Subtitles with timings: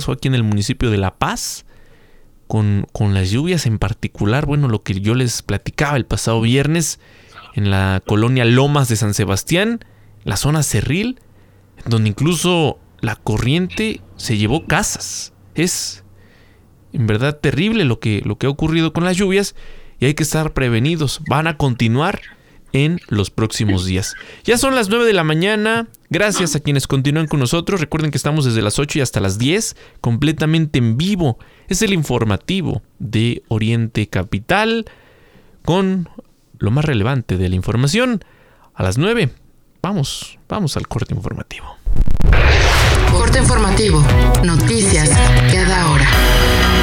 [0.00, 1.64] fue aquí en el municipio de La Paz,
[2.46, 7.00] con, con las lluvias en particular, bueno, lo que yo les platicaba el pasado viernes
[7.54, 9.84] en la colonia Lomas de San Sebastián,
[10.24, 11.20] la zona Cerril,
[11.86, 15.32] donde incluso la corriente se llevó casas.
[15.54, 16.04] Es
[16.92, 19.54] en verdad terrible lo que, lo que ha ocurrido con las lluvias
[19.98, 21.20] y hay que estar prevenidos.
[21.28, 22.20] Van a continuar
[22.74, 24.14] en los próximos días.
[24.44, 25.88] Ya son las 9 de la mañana.
[26.10, 27.80] Gracias a quienes continúan con nosotros.
[27.80, 31.38] Recuerden que estamos desde las 8 y hasta las 10, completamente en vivo.
[31.68, 34.84] Es el informativo de Oriente Capital
[35.64, 36.10] con
[36.58, 38.22] lo más relevante de la información.
[38.74, 39.30] A las 9,
[39.80, 41.76] vamos, vamos al corte informativo.
[43.10, 44.04] Corte informativo.
[44.42, 45.10] Noticias
[45.52, 46.73] cada hora.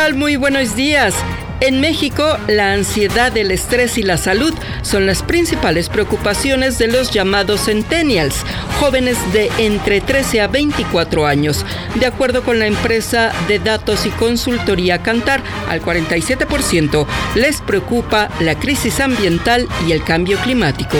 [0.00, 1.14] Muy buenos días.
[1.60, 7.10] En México, la ansiedad, el estrés y la salud son las principales preocupaciones de los
[7.10, 8.34] llamados centennials,
[8.80, 11.66] jóvenes de entre 13 a 24 años.
[11.96, 18.58] De acuerdo con la empresa de datos y consultoría Cantar, al 47% les preocupa la
[18.58, 20.96] crisis ambiental y el cambio climático.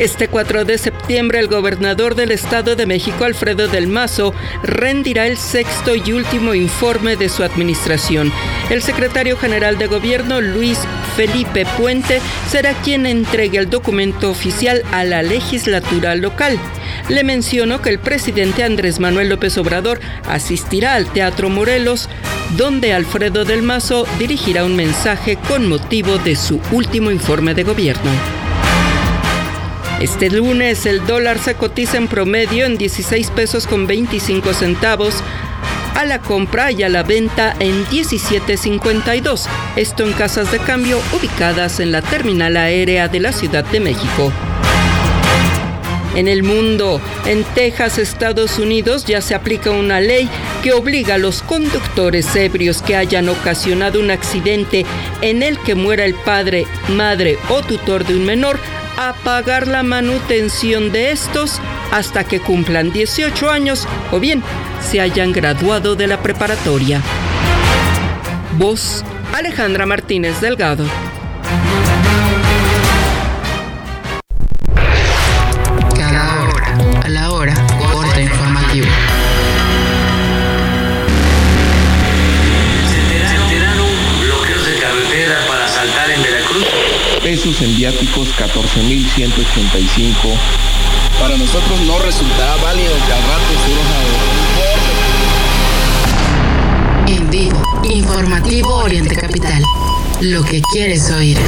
[0.00, 5.36] Este 4 de septiembre, el gobernador del Estado de México, Alfredo del Mazo, rendirá el
[5.36, 8.32] sexto y último informe de su administración.
[8.70, 10.80] El secretario general de Gobierno, Luis
[11.14, 16.58] Felipe Puente, será quien entregue el documento oficial a la legislatura local.
[17.08, 22.08] Le menciono que el presidente Andrés Manuel López Obrador asistirá al Teatro Morelos,
[22.56, 28.43] donde Alfredo del Mazo dirigirá un mensaje con motivo de su último informe de gobierno.
[30.00, 35.14] Este lunes el dólar se cotiza en promedio en 16 pesos con 25 centavos
[35.94, 39.46] a la compra y a la venta en 17.52.
[39.76, 44.32] Esto en casas de cambio ubicadas en la terminal aérea de la Ciudad de México.
[46.16, 50.28] En el mundo, en Texas, Estados Unidos, ya se aplica una ley
[50.62, 54.86] que obliga a los conductores ebrios que hayan ocasionado un accidente
[55.22, 58.60] en el que muera el padre, madre o tutor de un menor
[58.96, 61.60] a pagar la manutención de estos
[61.92, 64.42] hasta que cumplan 18 años o bien
[64.80, 67.00] se hayan graduado de la preparatoria.
[68.58, 70.84] Voz Alejandra Martínez Delgado.
[87.84, 90.14] Viáticos 14.185.
[91.20, 93.98] Para nosotros no resultará válido que al rato surja
[97.08, 99.62] En vivo, informativo Oriente Capital.
[100.22, 101.38] Lo que quieres oír.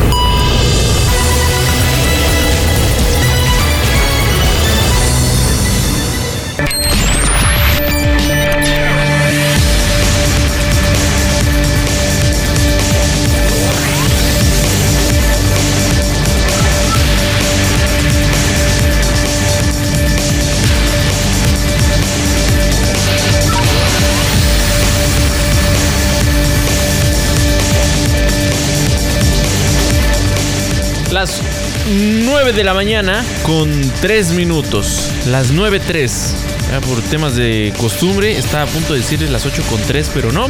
[32.38, 33.70] 9 de la mañana con
[34.02, 35.10] 3 minutos.
[35.24, 36.34] Las 9.3.
[36.70, 40.30] Ya por temas de costumbre, está a punto de decirles las 8 con 3, pero
[40.32, 40.48] no.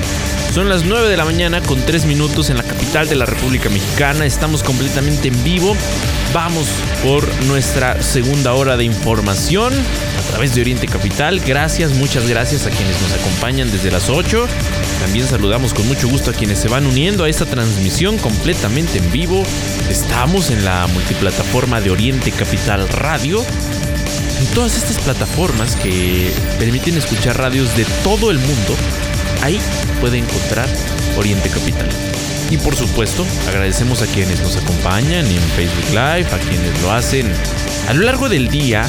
[0.52, 3.68] Son las 9 de la mañana con 3 minutos en la capital de la República
[3.68, 4.26] Mexicana.
[4.26, 5.76] Estamos completamente en vivo.
[6.34, 6.66] Vamos
[7.04, 9.72] por nuestra segunda hora de información
[10.26, 11.40] través de Oriente Capital.
[11.40, 14.46] Gracias, muchas gracias a quienes nos acompañan desde las 8.
[15.00, 19.10] También saludamos con mucho gusto a quienes se van uniendo a esta transmisión completamente en
[19.12, 19.42] vivo.
[19.90, 23.44] Estamos en la multiplataforma de Oriente Capital Radio.
[24.40, 28.76] En todas estas plataformas que permiten escuchar radios de todo el mundo,
[29.42, 29.58] ahí
[30.00, 30.68] puede encontrar
[31.16, 31.88] Oriente Capital.
[32.50, 37.32] Y por supuesto, agradecemos a quienes nos acompañan en Facebook Live, a quienes lo hacen
[37.88, 38.88] a lo largo del día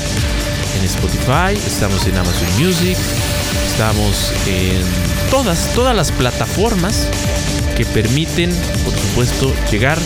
[0.77, 2.97] en Spotify, estamos en Amazon Music,
[3.67, 4.81] estamos en
[5.29, 7.07] todas, todas las plataformas
[7.75, 8.51] que permiten,
[8.83, 9.97] por supuesto, llegar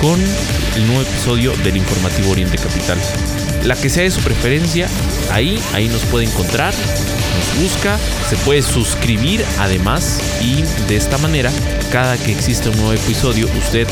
[0.00, 0.20] con
[0.76, 2.98] el nuevo episodio del informativo Oriente Capital.
[3.64, 4.88] La que sea de su preferencia,
[5.32, 7.98] ahí, ahí nos puede encontrar, nos busca,
[8.28, 11.50] se puede suscribir además y de esta manera,
[11.90, 13.86] cada que exista un nuevo episodio, usted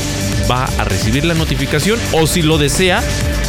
[0.49, 3.03] va a recibir la notificación o si lo desea,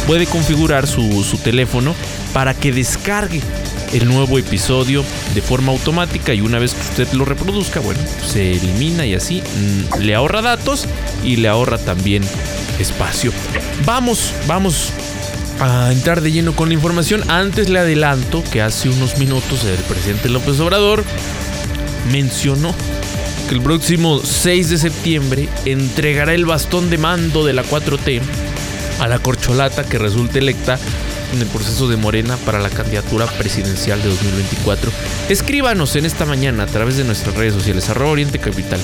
[0.07, 1.95] puede configurar su, su teléfono
[2.33, 3.41] para que descargue
[3.93, 5.03] el nuevo episodio
[5.33, 9.41] de forma automática y una vez que usted lo reproduzca, bueno, se elimina y así
[9.41, 10.85] mm, le ahorra datos
[11.23, 12.23] y le ahorra también
[12.79, 13.31] espacio.
[13.85, 14.91] Vamos, vamos
[15.59, 17.29] a entrar de lleno con la información.
[17.29, 21.03] Antes le adelanto que hace unos minutos el presidente López Obrador
[22.11, 22.73] mencionó
[23.49, 28.21] que el próximo 6 de septiembre entregará el bastón de mando de la 4T
[28.99, 30.77] a la corcholata que resulte electa
[31.33, 34.91] en el proceso de Morena para la candidatura presidencial de 2024.
[35.29, 38.79] Escríbanos en esta mañana a través de nuestras redes sociales, arroba Oriente Capital.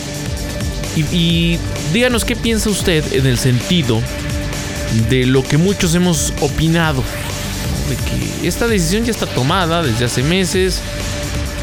[0.96, 1.60] Y, y
[1.94, 4.02] díganos qué piensa usted en el sentido
[5.10, 7.04] de lo que muchos hemos opinado.
[7.88, 10.82] De que esta decisión ya está tomada desde hace meses,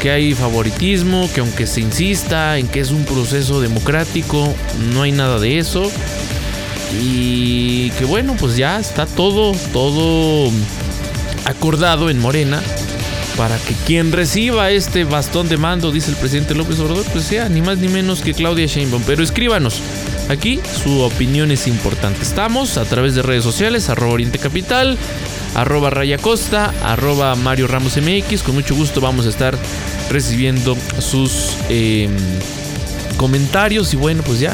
[0.03, 4.53] que hay favoritismo, que aunque se insista en que es un proceso democrático,
[4.93, 5.89] no hay nada de eso.
[7.01, 10.51] Y que bueno, pues ya está todo, todo
[11.45, 12.61] acordado en Morena
[13.37, 17.47] para que quien reciba este bastón de mando, dice el presidente López Obrador, pues sea
[17.47, 19.03] ni más ni menos que Claudia Sheinbaum.
[19.07, 19.79] Pero escríbanos,
[20.27, 22.23] aquí su opinión es importante.
[22.23, 24.97] Estamos a través de redes sociales, arroba Oriente Capital,
[25.55, 28.43] arroba Raya Costa, arroba Mario Ramos MX.
[28.43, 29.57] Con mucho gusto vamos a estar
[30.09, 32.09] recibiendo sus eh,
[33.17, 34.53] comentarios y bueno, pues ya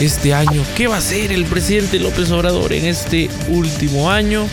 [0.00, 0.62] este año.
[0.76, 4.46] ¿Qué va a hacer el presidente López Obrador en este último año?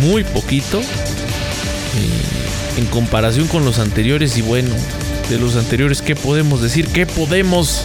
[0.00, 0.80] Muy poquito.
[0.80, 4.70] Eh, en comparación con los anteriores y bueno,
[5.28, 6.86] de los anteriores, ¿qué podemos decir?
[6.88, 7.84] ¿Qué podemos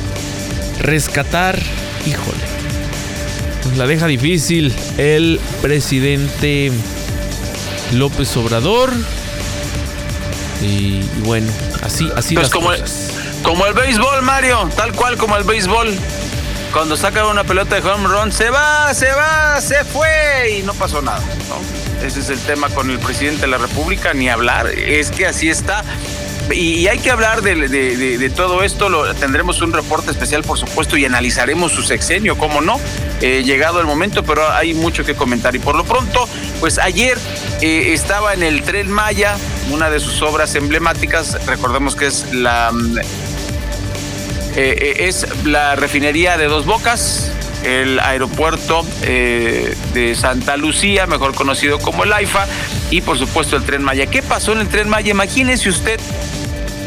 [0.80, 1.60] rescatar?
[2.06, 2.42] Híjole.
[3.63, 6.71] Pues la deja difícil el presidente
[7.94, 8.92] López Obrador.
[10.62, 11.51] Y, y bueno,
[11.81, 13.10] así, así Pues las como, cosas.
[13.44, 15.94] como el béisbol, Mario, tal cual como el béisbol.
[16.71, 20.74] Cuando saca una pelota de home run, se va, se va, se fue y no
[20.74, 21.21] pasó nada.
[21.50, 22.06] ¿no?
[22.06, 24.68] Ese es el tema con el presidente de la República, ni hablar.
[24.68, 25.83] Es que así está.
[26.51, 29.13] Y, hay que hablar de, todo esto.
[29.15, 32.79] Tendremos un reporte especial, por supuesto, y analizaremos su sexenio, cómo no,
[33.21, 35.55] eh, llegado el momento, pero hay mucho que comentar.
[35.55, 36.27] Y por lo pronto,
[36.59, 37.17] pues ayer
[37.61, 39.37] eh, estaba en el Tren Maya,
[39.71, 41.45] una de sus obras emblemáticas.
[41.45, 42.71] Recordemos que es la.
[42.71, 42.97] mm,
[44.55, 47.31] eh, es la refinería de Dos Bocas,
[47.63, 52.45] el aeropuerto de Santa Lucía, mejor conocido como el AIFA,
[52.91, 54.05] y por supuesto el tren Maya.
[54.05, 55.09] ¿Qué pasó en el tren Maya?
[55.09, 55.99] Imagínese usted,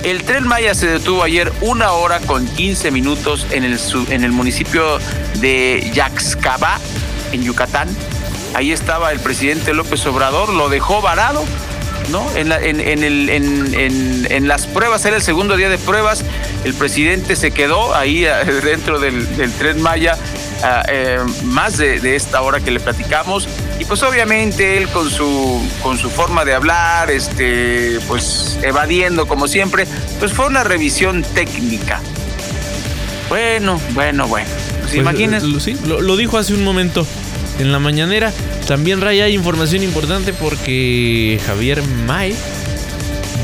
[0.06, 5.00] el tren Maya se detuvo ayer una hora con 15 minutos en el, municipio
[5.40, 6.78] de Yaxcabá,
[7.32, 7.88] en Yucatán.
[8.54, 11.44] Ahí estaba el presidente López Obrador, lo dejó varado.
[12.12, 12.24] ¿no?
[12.36, 12.48] En,
[14.46, 16.24] las pruebas, era el segundo día de pruebas,
[16.62, 18.24] el presidente se quedó ahí
[18.62, 19.26] dentro del,
[19.58, 20.16] tren Maya
[20.62, 23.48] ah, eh, más de esta hora que le platicamos
[23.78, 29.46] y pues obviamente él con su, con su forma de hablar, este, pues evadiendo como
[29.48, 29.86] siempre,
[30.18, 32.00] pues fue una revisión técnica.
[33.28, 34.48] Bueno, bueno, bueno.
[34.80, 34.92] Pues,
[35.40, 37.06] Pues, lo- sí, lo, lo dijo hace un momento
[37.58, 38.32] en la mañanera.
[38.66, 42.34] También Ray hay información importante porque Javier May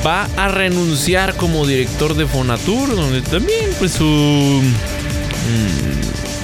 [0.07, 4.73] va a renunciar como director de Fonatur, donde también pues su mm,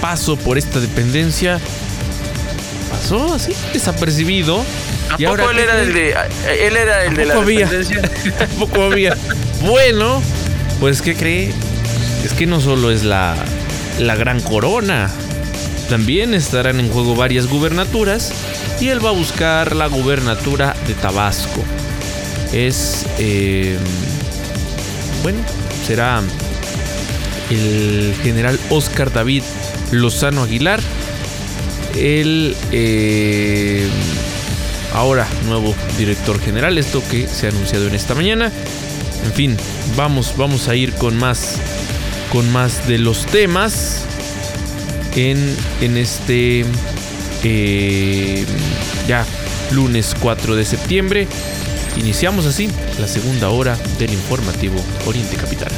[0.01, 1.61] paso por esta dependencia
[2.99, 4.65] pasó así desapercibido.
[5.11, 6.15] ¿A Y ahora, poco él ¿qué era el de,
[6.67, 7.71] él era el de la había.
[8.39, 9.17] Tampoco había.
[9.63, 10.23] Bueno,
[10.81, 11.53] pues ¿qué cree?
[12.25, 13.35] Es que no solo es la,
[13.99, 15.11] la gran corona,
[15.89, 18.33] también estarán en juego varias gubernaturas
[18.81, 21.63] y él va a buscar la gubernatura de Tabasco.
[22.53, 23.79] Es, eh,
[25.23, 25.39] bueno,
[25.87, 26.23] será
[27.51, 29.43] el general Oscar David
[29.91, 30.81] Lozano Aguilar,
[31.97, 33.89] el eh,
[34.95, 38.53] ahora nuevo director general, esto que se ha anunciado en esta mañana.
[39.25, 39.57] En fin,
[39.97, 41.57] vamos, vamos a ir con más,
[42.33, 44.05] con más de los temas
[45.17, 46.65] en, en este
[47.45, 48.45] eh,
[49.07, 49.25] ya
[49.73, 51.29] lunes 4 de septiembre.
[51.97, 54.77] Iniciamos así la segunda hora del informativo
[55.07, 55.71] Oriente Capital.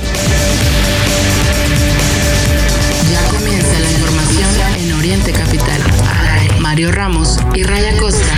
[3.11, 5.79] Ya comienza la información en Oriente Capital.
[6.80, 8.34] Mario Ramos y Raya Costa.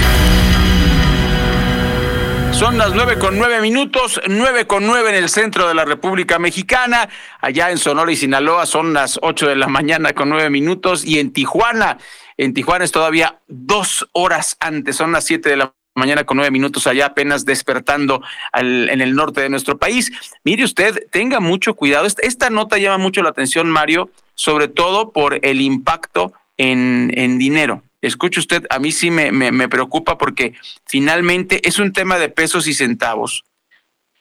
[2.50, 6.40] Son las nueve con nueve minutos, nueve con nueve en el centro de la República
[6.40, 7.08] Mexicana.
[7.40, 11.04] Allá en Sonora y Sinaloa son las ocho de la mañana con nueve minutos.
[11.04, 11.98] Y en Tijuana,
[12.36, 16.50] en Tijuana es todavía dos horas antes, son las siete de la mañana con nueve
[16.50, 20.10] minutos allá apenas despertando en el norte de nuestro país.
[20.42, 22.08] Mire usted, tenga mucho cuidado.
[22.18, 27.84] Esta, nota llama mucho la atención, Mario, sobre todo por el impacto en dinero.
[28.02, 30.54] Escuche usted, a mí sí me, me, preocupa porque
[30.86, 33.44] finalmente es un tema de pesos y centavos,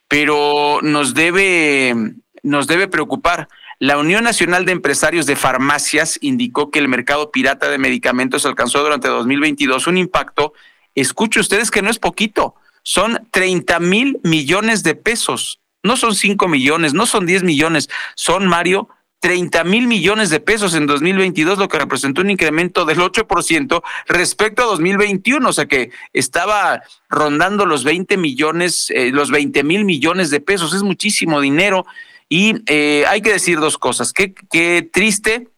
[0.08, 1.96] pero nos debe,
[2.44, 3.48] nos debe preocupar.
[3.80, 8.84] La Unión Nacional de Empresarios de Farmacias indicó que el mercado pirata de medicamentos alcanzó
[8.84, 10.54] durante 2022 un impacto,
[10.94, 15.60] escuche ustedes que no es poquito, son 30 mil millones de pesos.
[15.84, 18.90] No son 5 millones, no son 10 millones, son, Mario,
[19.22, 24.64] 30 mil millones de pesos en 2022, lo que representó un incremento del 8% respecto
[24.64, 30.32] a 2021, o sea que estaba rondando los 20 millones, eh, los 20 mil millones
[30.32, 31.86] de pesos, es muchísimo dinero
[32.30, 34.12] y eh, hay que decir dos cosas.
[34.12, 35.50] Qué, qué triste.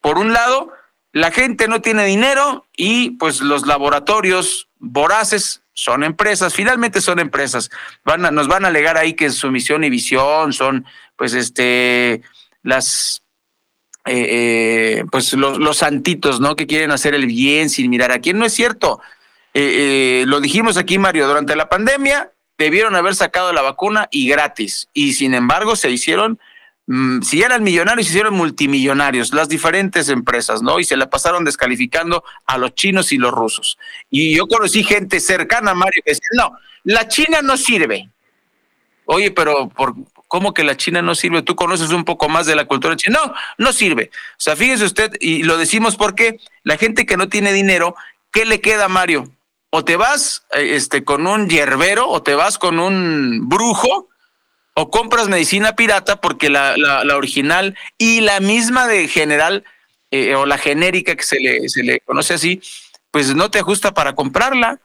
[0.00, 0.72] Por un lado,
[1.12, 7.70] la gente no tiene dinero y pues los laboratorios voraces son empresas, finalmente son empresas.
[8.02, 12.22] Van nos van a alegar ahí que su misión y visión son pues este
[12.64, 13.22] las
[14.06, 16.56] eh, eh, pues los, los, santitos, ¿no?
[16.56, 18.38] Que quieren hacer el bien sin mirar a quién.
[18.38, 19.00] No es cierto.
[19.54, 24.88] lo dijimos aquí, Mario, durante la pandemia, debieron haber sacado la vacuna y gratis.
[24.92, 26.38] Y sin embargo se hicieron,
[26.86, 30.78] mm, si eran millonarios, se hicieron multimillonarios, las diferentes empresas, ¿no?
[30.80, 33.78] Y se la pasaron descalificando a los chinos y los rusos.
[34.10, 38.10] Y yo conocí gente cercana a Mario que decía, no, la China no sirve.
[39.06, 39.94] Oye, pero por,
[40.34, 41.42] ¿cómo que la China no sirve?
[41.42, 43.20] Tú conoces un poco más de la cultura china.
[43.24, 44.10] No, no sirve.
[44.32, 47.94] O sea, fíjese usted, y lo decimos porque la gente que no tiene dinero,
[48.32, 49.30] ¿qué le queda, Mario?
[49.70, 54.08] o te vas eh, este, con un hierbero o te vas con un brujo
[54.74, 59.64] o compras medicina pirata porque la, la, original y la misma de general
[60.10, 62.60] eh, o la genérica que se le, se le conoce así,
[63.12, 64.80] pues no te ajusta para comprarla.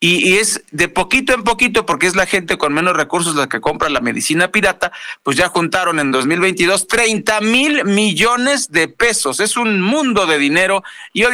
[0.00, 3.48] Y, y, es de poquito en poquito, porque es la gente con menos recursos la
[3.50, 4.92] que compra la medicina pirata,
[5.22, 9.40] pues ya juntaron en 2022 30 mil millones de pesos.
[9.40, 11.24] Es un mundo de dinero y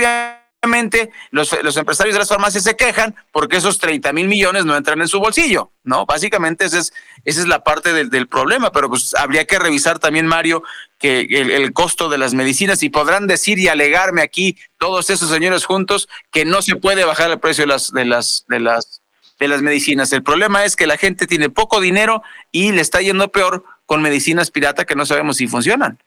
[0.62, 4.76] obviamente los, los, empresarios de las farmacias se quejan porque esos 30 mil millones no
[4.76, 6.06] entran en su bolsillo, ¿no?
[6.06, 6.92] Básicamente esa es,
[7.24, 10.62] esa es la parte del, del problema, pero pues habría que revisar también, Mario,
[10.98, 15.30] que el, el, costo de las medicinas y podrán decir y alegarme aquí todos esos
[15.30, 19.02] señores juntos que no se puede bajar el precio de las, de las, de las,
[19.38, 20.12] de las medicinas.
[20.12, 24.02] El problema es que la gente tiene poco dinero y le está yendo peor con
[24.02, 25.98] medicinas pirata que no sabemos si funcionan.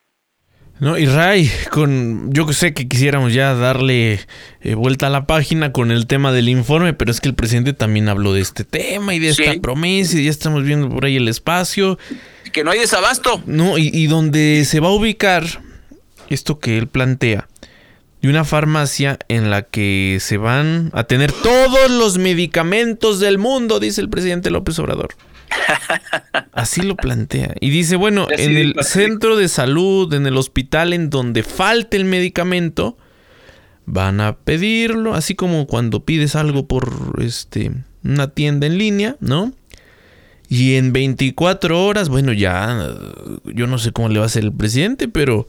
[0.79, 4.21] No, y Ray, con, yo sé que quisiéramos ya darle
[4.61, 7.73] eh, vuelta a la página con el tema del informe, pero es que el presidente
[7.73, 11.17] también habló de este tema y de esta promesa y ya estamos viendo por ahí
[11.17, 11.99] el espacio.
[12.53, 13.43] Que no hay desabasto.
[13.45, 15.43] No, y, y donde se va a ubicar
[16.29, 17.49] esto que él plantea,
[18.21, 23.79] de una farmacia en la que se van a tener todos los medicamentos del mundo,
[23.79, 25.09] dice el presidente López Obrador.
[26.53, 27.55] Así lo plantea.
[27.59, 32.05] Y dice, bueno, en el centro de salud, en el hospital en donde falte el
[32.05, 32.97] medicamento,
[33.85, 37.71] van a pedirlo, así como cuando pides algo por este
[38.03, 39.51] una tienda en línea, ¿no?
[40.47, 42.87] Y en 24 horas, bueno, ya
[43.45, 45.47] yo no sé cómo le va a hacer el presidente, pero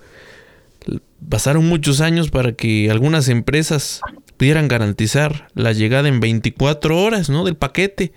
[1.28, 4.00] pasaron muchos años para que algunas empresas
[4.36, 7.44] pudieran garantizar la llegada en 24 horas, ¿no?
[7.44, 8.12] Del paquete.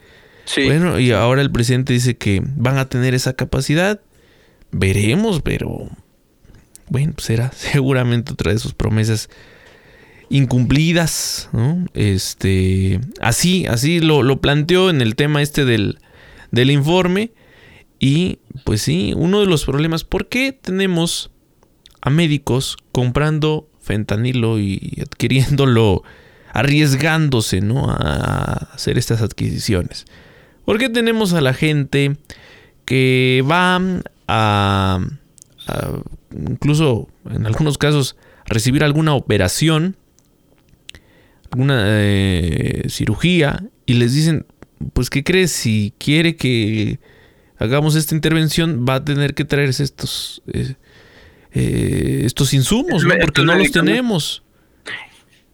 [0.56, 4.02] Bueno, y ahora el presidente dice que van a tener esa capacidad.
[4.72, 5.90] Veremos, pero
[6.90, 9.30] bueno, será seguramente otra de sus promesas
[10.30, 11.86] incumplidas, ¿no?
[11.94, 16.00] Este, así, así lo, lo planteó en el tema este del,
[16.52, 17.32] del informe.
[18.00, 21.32] Y pues sí, uno de los problemas, ¿por qué tenemos
[22.02, 26.04] a médicos comprando fentanilo y adquiriéndolo,
[26.52, 27.90] arriesgándose, ¿no?
[27.90, 30.06] A hacer estas adquisiciones.
[30.66, 32.18] ¿Por qué tenemos a la gente
[32.86, 33.82] que va
[34.28, 35.00] a,
[36.32, 38.16] incluso en algunos casos,
[38.46, 39.98] recibir alguna operación,
[41.52, 44.46] alguna eh, cirugía, y les dicen,
[44.94, 45.52] pues, ¿qué crees?
[45.52, 47.00] Si quiere que
[47.58, 50.76] hagamos esta intervención, va a tener que traerse estos, eh,
[51.54, 53.16] eh, estos insumos, ¿no?
[53.22, 54.44] porque no los tenemos.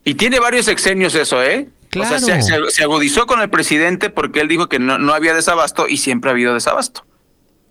[0.05, 1.69] Y tiene varios exenios eso, ¿eh?
[1.97, 5.87] O sea, se, agudizó con el presidente porque él dijo que no, no, había desabasto
[5.87, 7.05] y siempre ha habido desabasto.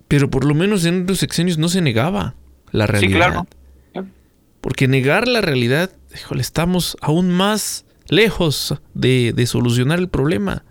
[0.07, 2.35] Pero por lo menos en los sexenios no se negaba
[2.71, 3.09] la realidad.
[3.09, 3.47] Sí, claro.
[4.59, 10.65] Porque negar la realidad, híjole, estamos aún más lejos de, de solucionar el problema.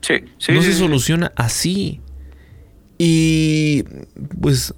[0.00, 0.52] Sí, sí.
[0.52, 2.00] No se soluciona así.
[2.98, 3.82] Y
[4.40, 4.74] pues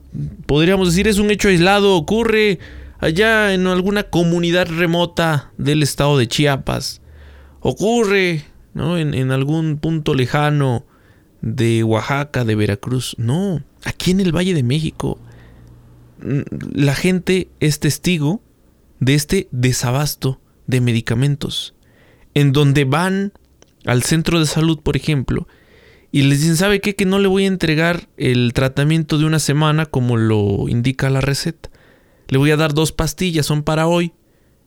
[0.46, 2.58] podríamos decir es un hecho aislado, ocurre
[3.00, 7.02] allá en alguna comunidad remota del estado de Chiapas
[7.64, 8.44] ocurre
[8.74, 8.98] ¿no?
[8.98, 10.84] en, en algún punto lejano
[11.40, 13.16] de Oaxaca, de Veracruz.
[13.18, 15.18] No, aquí en el Valle de México
[16.22, 16.40] mm,
[16.74, 18.42] la gente es testigo
[19.00, 21.74] de este desabasto de medicamentos,
[22.34, 23.32] en donde van
[23.86, 25.48] al centro de salud, por ejemplo,
[26.12, 26.94] y les dicen, ¿sabe qué?
[26.94, 31.22] Que no le voy a entregar el tratamiento de una semana como lo indica la
[31.22, 31.70] receta.
[32.28, 34.12] Le voy a dar dos pastillas, son para hoy.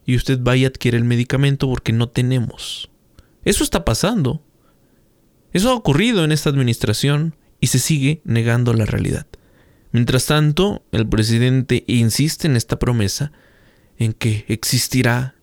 [0.07, 2.89] Y usted vaya a adquirir el medicamento porque no tenemos.
[3.43, 4.41] Eso está pasando.
[5.51, 9.27] Eso ha ocurrido en esta administración y se sigue negando la realidad.
[9.91, 13.31] Mientras tanto, el presidente insiste en esta promesa
[13.97, 15.35] en que existirá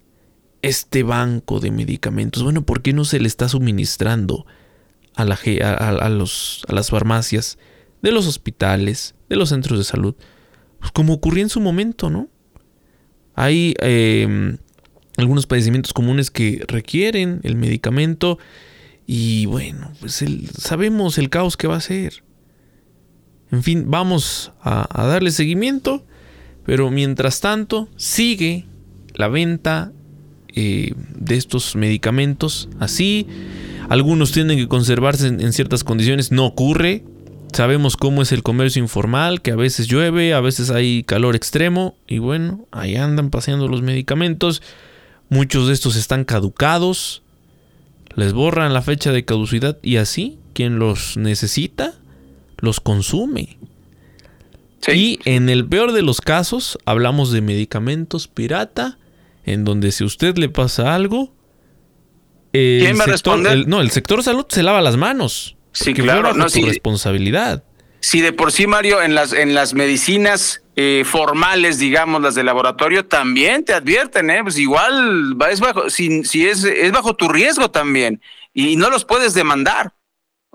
[0.63, 2.43] este banco de medicamentos.
[2.43, 4.47] Bueno, ¿por qué no se le está suministrando
[5.15, 7.59] a, la, a, los, a las farmacias
[8.01, 10.15] de los hospitales, de los centros de salud?
[10.79, 12.29] Pues como ocurrió en su momento, ¿no?
[13.35, 14.59] Hay em,
[15.17, 18.39] algunos padecimientos comunes que requieren el medicamento
[19.07, 20.25] y bueno, pues
[20.59, 22.25] sabemos el caos que va a ser.
[23.51, 26.05] En fin, vamos a, darle seguimiento,
[26.65, 28.67] pero mientras tanto sigue
[29.15, 29.93] la venta
[30.49, 33.27] eh, de estos medicamentos así.
[33.89, 37.05] Algunos tienen que conservarse en, ciertas condiciones, no ocurre.
[37.55, 41.97] Sabemos cómo es el comercio informal, que a veces llueve, a veces hay calor extremo
[42.09, 44.61] y bueno, ahí andan paseando los medicamentos.
[45.29, 47.23] Muchos de estos están caducados,
[48.17, 51.95] les borran la fecha de caducidad y así quien los necesita
[52.59, 53.57] los consume.
[54.93, 58.99] Y en el peor de los casos hablamos de medicamentos pirata,
[59.45, 61.33] en donde si a usted le pasa algo,
[62.51, 63.69] ¿quién va a responder?
[63.69, 65.55] no, el sector salud se lava las manos.
[65.75, 67.63] Sí, claro, no, su responsabilidad.
[68.01, 72.45] Si de por sí, Mario, en las, en las medicinas eh, formales, digamos, las de
[72.45, 74.43] laboratorio, también te advierten, ¿eh?
[74.43, 78.21] Pues igual es bajo, si, si es, es bajo tu riesgo también,
[78.53, 79.93] y no los puedes demandar.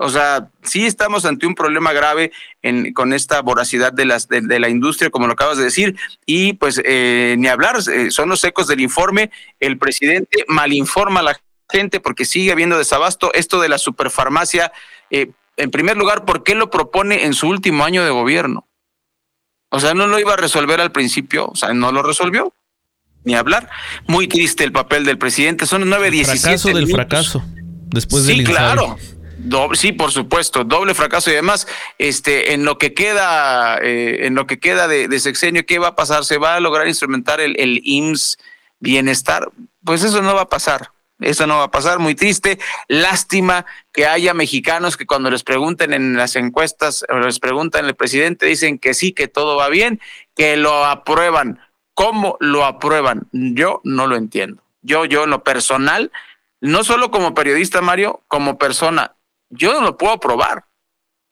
[0.02, 4.60] O sea, sí estamos ante un problema grave en, con esta voracidad de, las, de,
[4.60, 8.42] la industria, como lo acabas de decir, y pues eh, ni hablar, eh, son los
[8.46, 9.30] ecos del informe.
[9.60, 13.34] El presidente malinforma a la gente porque sigue habiendo desabasto.
[13.34, 14.72] Esto de la superfarmacia,
[15.10, 18.68] eh, en primer lugar, ¿por qué lo propone en su último año de gobierno?
[19.70, 22.54] O sea, no lo iba a resolver al principio, o sea, no lo resolvió.
[23.26, 23.70] Ni hablar.
[24.08, 25.66] Muy triste el papel del presidente.
[25.66, 26.40] Son 9.17.
[26.40, 27.44] Fracaso del fracaso.
[27.90, 28.98] Después sí, claro
[29.74, 34.48] sí, por supuesto, doble fracaso y además, este, en lo que queda, eh, en lo
[34.48, 36.26] que queda de, sexenio, ¿qué va a pasar?
[36.26, 38.38] ¿Se va a lograr instrumentar el, el IMSS
[38.80, 39.50] bienestar?
[39.84, 40.92] Pues eso no va a pasar.
[41.20, 42.60] Eso no va a pasar, muy triste.
[42.88, 48.46] Lástima que haya mexicanos que cuando les pregunten en las encuestas, les preguntan al presidente,
[48.46, 50.00] dicen que sí, que todo va bien,
[50.36, 51.60] que lo aprueban.
[51.94, 53.28] ¿Cómo lo aprueban?
[53.34, 54.64] Yo no lo entiendo.
[54.82, 56.12] Yo, yo en lo personal,
[56.62, 59.16] no solo como periodista, Mario, como persona,
[59.50, 60.66] yo no lo puedo probar.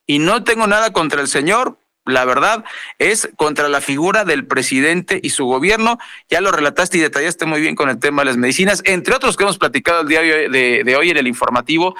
[0.06, 2.64] Y no tengo nada contra el señor, la verdad,
[2.98, 5.98] es contra la figura del presidente y su gobierno.
[6.28, 9.36] Ya lo relataste y detallaste muy bien con el tema de las medicinas, entre otros
[9.36, 11.94] que hemos platicado el día de, hoy en el informativo,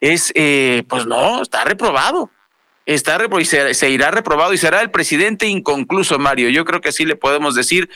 [0.00, 2.30] es, eh, pues no, está reprobado.
[2.86, 6.50] Está reprobado y se, irá reprobado y será el presidente inconcluso, Mario.
[6.50, 7.88] Yo creo que sí le podemos decir,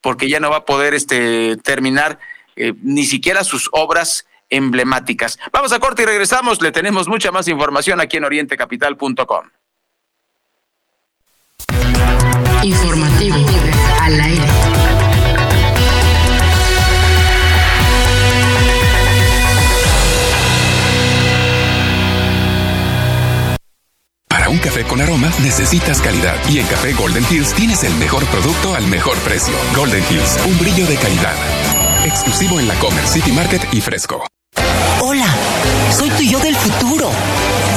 [0.00, 2.18] porque ya no va a poder este, terminar
[2.56, 5.38] eh, ni siquiera sus obras emblemáticas.
[5.52, 6.60] Vamos a corte y regresamos.
[6.60, 9.50] Le tenemos mucha más información aquí en orientecapital.com.
[12.62, 13.36] Informativo
[14.02, 14.46] al aire.
[24.28, 28.26] Para un café con aroma necesitas calidad y en Café Golden Hills tienes el mejor
[28.26, 29.54] producto al mejor precio.
[29.74, 31.34] Golden Hills, un brillo de calidad.
[32.04, 34.26] Exclusivo en la Comer City Market y Fresco.
[35.00, 35.34] Hola,
[35.96, 37.10] soy tu yo del futuro.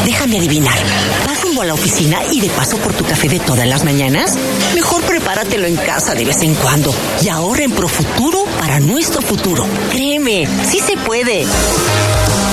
[0.05, 0.77] Déjame adivinar.
[1.25, 4.37] ¿Vas rumbo a la oficina y de paso por tu café de todas las mañanas?
[4.75, 9.65] Mejor prepáratelo en casa de vez en cuando y ahorra en Profuturo para nuestro futuro.
[9.91, 11.45] Créeme, sí se puede.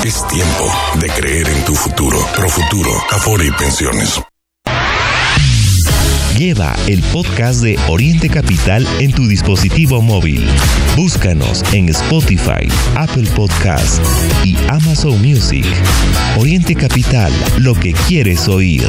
[0.04, 2.18] Es tiempo de creer en tu futuro.
[2.34, 4.20] Profuturo, Afore y Pensiones.
[6.40, 10.48] Lleva el podcast de Oriente Capital en tu dispositivo móvil.
[10.96, 14.02] Búscanos en Spotify, Apple Podcast
[14.42, 15.66] y Amazon Music.
[16.38, 18.88] Oriente Capital, lo que quieres oír.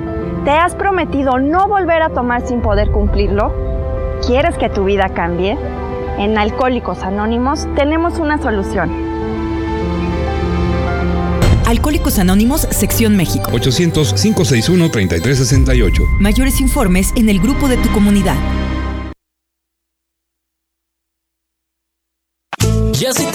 [0.43, 3.53] ¿Te has prometido no volver a tomar sin poder cumplirlo?
[4.25, 5.57] ¿Quieres que tu vida cambie?
[6.17, 9.11] En Alcohólicos Anónimos tenemos una solución
[11.71, 13.49] Alcohólicos Anónimos, Sección México.
[13.51, 16.19] 800-561-3368.
[16.19, 18.35] Mayores informes en el grupo de tu comunidad.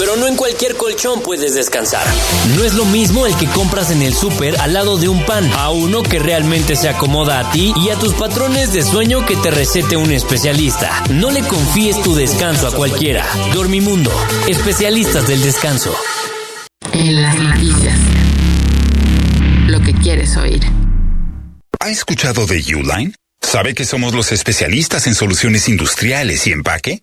[0.00, 2.06] Pero no en cualquier colchón puedes descansar.
[2.56, 5.46] No es lo mismo el que compras en el súper al lado de un pan,
[5.52, 9.36] a uno que realmente se acomoda a ti y a tus patrones de sueño que
[9.36, 11.04] te recete un especialista.
[11.10, 13.26] No le confíes tu descanso a cualquiera.
[13.52, 14.10] Dormimundo,
[14.48, 15.94] especialistas del descanso.
[16.94, 17.98] En las noticias.
[19.66, 20.62] Lo que quieres oír.
[21.78, 23.14] ¿Ha escuchado de Uline?
[23.42, 27.02] ¿Sabe que somos los especialistas en soluciones industriales y empaque?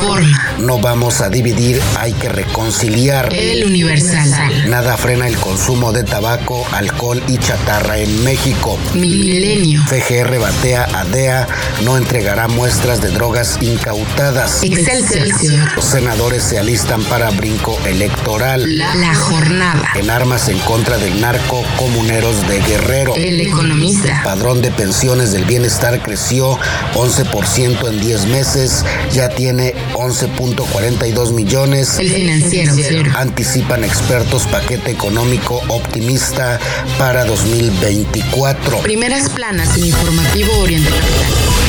[0.00, 0.54] Reforma.
[0.58, 3.32] No vamos a dividir, hay que reconciliar.
[3.32, 4.68] El Universal.
[4.68, 8.78] Nada frena el consumo de tabaco, alcohol y chatarra en México.
[8.94, 9.82] Milenio.
[9.82, 11.46] FGR batea a DEA,
[11.84, 14.62] no entregará muestras de drogas incautadas.
[14.62, 15.74] Excelsior.
[15.74, 18.76] Los senadores se alistan para brinco electoral.
[18.76, 19.88] La, la jornada.
[19.94, 23.14] En armas en contra del narco, comuneros de Guerrero.
[23.14, 24.20] El economista.
[24.24, 26.58] Padrón de pensiones del bienestar creció
[26.94, 31.98] 11% en 10 meses, ya tiene 11.42 millones.
[31.98, 33.12] El financiero.
[33.16, 36.58] Anticipan expertos paquete económico optimista
[36.98, 38.78] para 2024.
[38.78, 41.68] Primeras planas en Informativo Oriente Capital.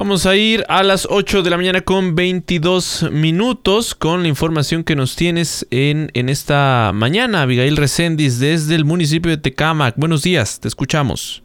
[0.00, 4.82] Vamos a ir a las 8 de la mañana con 22 minutos con la información
[4.82, 7.42] que nos tienes en, en esta mañana.
[7.42, 9.96] Abigail Recendis desde el municipio de Tecámac.
[9.98, 11.42] Buenos días, te escuchamos.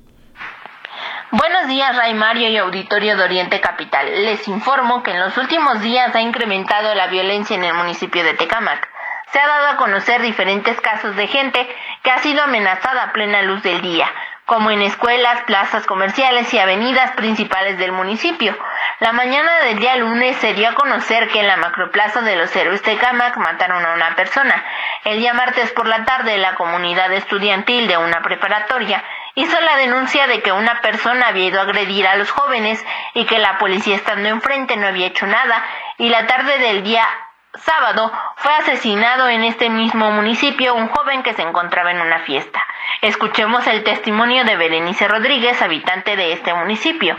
[1.38, 4.24] Buenos días, Ray Mario y auditorio de Oriente Capital.
[4.24, 8.36] Les informo que en los últimos días ha incrementado la violencia en el municipio de
[8.36, 8.88] Tecámac.
[9.34, 11.68] Se ha dado a conocer diferentes casos de gente
[12.04, 14.10] que ha sido amenazada a plena luz del día,
[14.46, 18.58] como en escuelas, plazas comerciales y avenidas principales del municipio.
[19.02, 22.56] La mañana del día lunes se dio a conocer que en la macroplaza de los
[22.56, 24.64] héroes Tecámac mataron a una persona.
[25.04, 29.04] El día martes por la tarde, la comunidad estudiantil de una preparatoria
[29.36, 33.26] hizo la denuncia de que una persona había ido a agredir a los jóvenes y
[33.26, 35.64] que la policía estando enfrente no había hecho nada
[35.98, 37.06] y la tarde del día
[37.54, 42.60] sábado fue asesinado en este mismo municipio un joven que se encontraba en una fiesta.
[43.02, 47.16] Escuchemos el testimonio de Berenice Rodríguez, habitante de este municipio.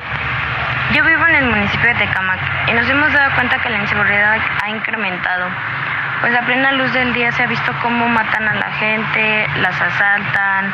[0.93, 4.39] Yo vivo en el municipio de Tecamac y nos hemos dado cuenta que la inseguridad
[4.63, 5.49] ha incrementado.
[6.21, 9.81] Pues a plena luz del día se ha visto cómo matan a la gente, las
[9.81, 10.73] asaltan,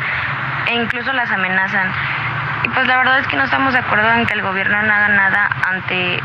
[0.66, 1.90] e incluso las amenazan.
[2.64, 4.92] Y pues la verdad es que no estamos de acuerdo en que el gobierno no
[4.92, 6.22] haga nada ante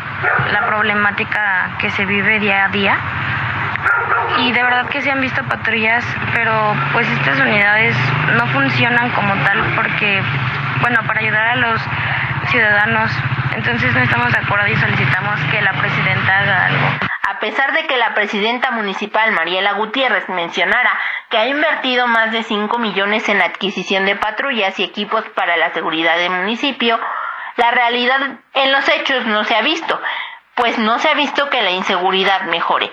[0.51, 2.97] la problemática que se vive día a día.
[4.39, 7.95] Y de verdad que se han visto patrullas, pero pues estas unidades
[8.35, 10.21] no funcionan como tal porque,
[10.81, 11.81] bueno, para ayudar a los
[12.49, 13.11] ciudadanos.
[13.55, 17.16] Entonces no estamos de acuerdo y solicitamos que la presidenta haga algo.
[17.37, 22.41] A pesar de que la presidenta municipal Mariela Gutiérrez mencionara que ha invertido más de
[22.41, 26.99] 5 millones en adquisición de patrullas y equipos para la seguridad del municipio,
[27.57, 30.01] la realidad en los hechos no se ha visto,
[30.55, 32.91] pues no se ha visto que la inseguridad mejore.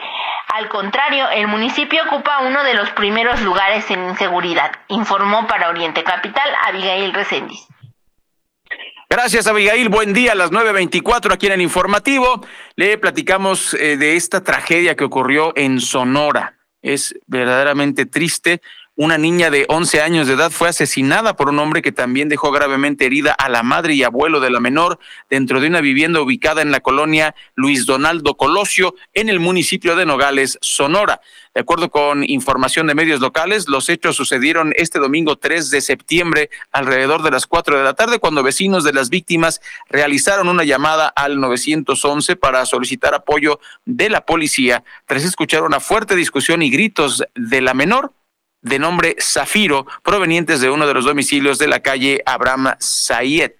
[0.52, 6.04] Al contrario, el municipio ocupa uno de los primeros lugares en inseguridad, informó para Oriente
[6.04, 7.66] Capital Abigail Recendis.
[9.16, 9.90] Gracias, Abigail.
[9.90, 12.44] Buen día a las 9.24 aquí en el informativo.
[12.74, 16.56] Le platicamos eh, de esta tragedia que ocurrió en Sonora.
[16.82, 18.60] Es verdaderamente triste
[18.96, 22.52] una niña de 11 años de edad fue asesinada por un hombre que también dejó
[22.52, 26.62] gravemente herida a la madre y abuelo de la menor dentro de una vivienda ubicada
[26.62, 31.20] en la colonia Luis Donaldo Colosio en el municipio de Nogales, Sonora.
[31.54, 36.50] De acuerdo con información de medios locales, los hechos sucedieron este domingo 3 de septiembre
[36.70, 41.08] alrededor de las 4 de la tarde cuando vecinos de las víctimas realizaron una llamada
[41.08, 47.24] al 911 para solicitar apoyo de la policía tras escuchar una fuerte discusión y gritos
[47.34, 48.12] de la menor
[48.64, 53.52] de nombre Zafiro provenientes de uno de los domicilios de la calle Abraham Sayed.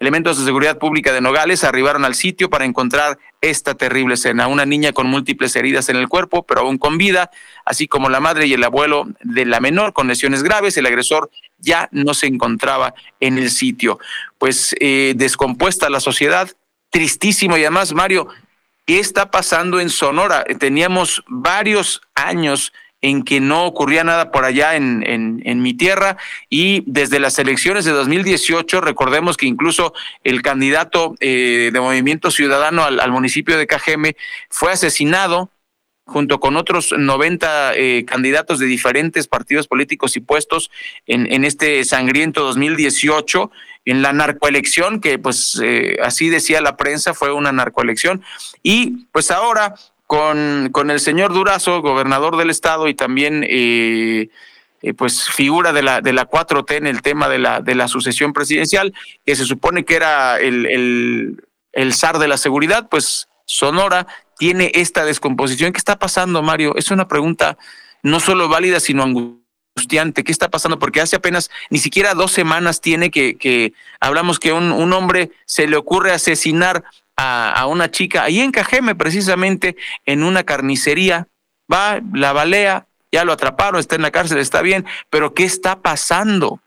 [0.00, 4.48] Elementos de seguridad pública de Nogales arribaron al sitio para encontrar esta terrible escena.
[4.48, 7.30] Una niña con múltiples heridas en el cuerpo, pero aún con vida,
[7.64, 10.76] así como la madre y el abuelo de la menor con lesiones graves.
[10.76, 14.00] El agresor ya no se encontraba en el sitio.
[14.38, 16.50] Pues eh, descompuesta la sociedad,
[16.90, 18.26] tristísimo y además, Mario,
[18.84, 20.42] ¿qué está pasando en Sonora?
[20.58, 26.16] Teníamos varios años en que no ocurría nada por allá en, en, mi tierra
[26.48, 29.92] y desde las elecciones de 2018, recordemos que incluso
[30.24, 34.16] el candidato eh, de Movimiento Ciudadano al, municipio de Cajeme
[34.48, 35.50] fue asesinado
[36.04, 40.70] junto con otros 90 eh, candidatos de diferentes partidos políticos y puestos
[41.06, 43.50] en, en este sangriento 2018
[43.84, 48.22] en la narcoelección, que pues eh, así decía la prensa, fue una narcoelección.
[48.62, 49.74] Y pues ahora
[50.12, 54.28] con, con el señor Durazo, gobernador del estado y también eh,
[54.82, 57.88] eh, pues figura de la, de la 4T en el tema de la, de la
[57.88, 58.92] sucesión presidencial,
[59.24, 61.38] que se supone que era el,
[61.72, 65.72] el, zar de la seguridad, pues Sonora tiene esta descomposición.
[65.72, 66.74] ¿Qué está pasando, Mario?
[66.76, 67.56] Es una pregunta
[68.02, 70.24] no solo válida, sino angustiante.
[70.24, 70.78] ¿Qué está pasando?
[70.78, 75.30] Porque hace apenas ni siquiera dos semanas tiene que, que hablamos que un, un hombre
[75.46, 76.84] se le ocurre asesinar
[77.22, 81.28] a, una chica ahí en Cajeme, precisamente en una carnicería.
[81.72, 85.80] Va, la balea, ya lo atraparon, está en la cárcel, está bien, pero ¿qué está
[85.80, 86.60] pasando?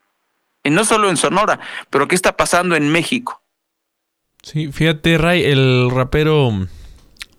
[0.63, 3.41] Y no solo en Sonora, pero ¿qué está pasando en México?
[4.41, 6.49] Sí, fíjate, Ray, el rapero,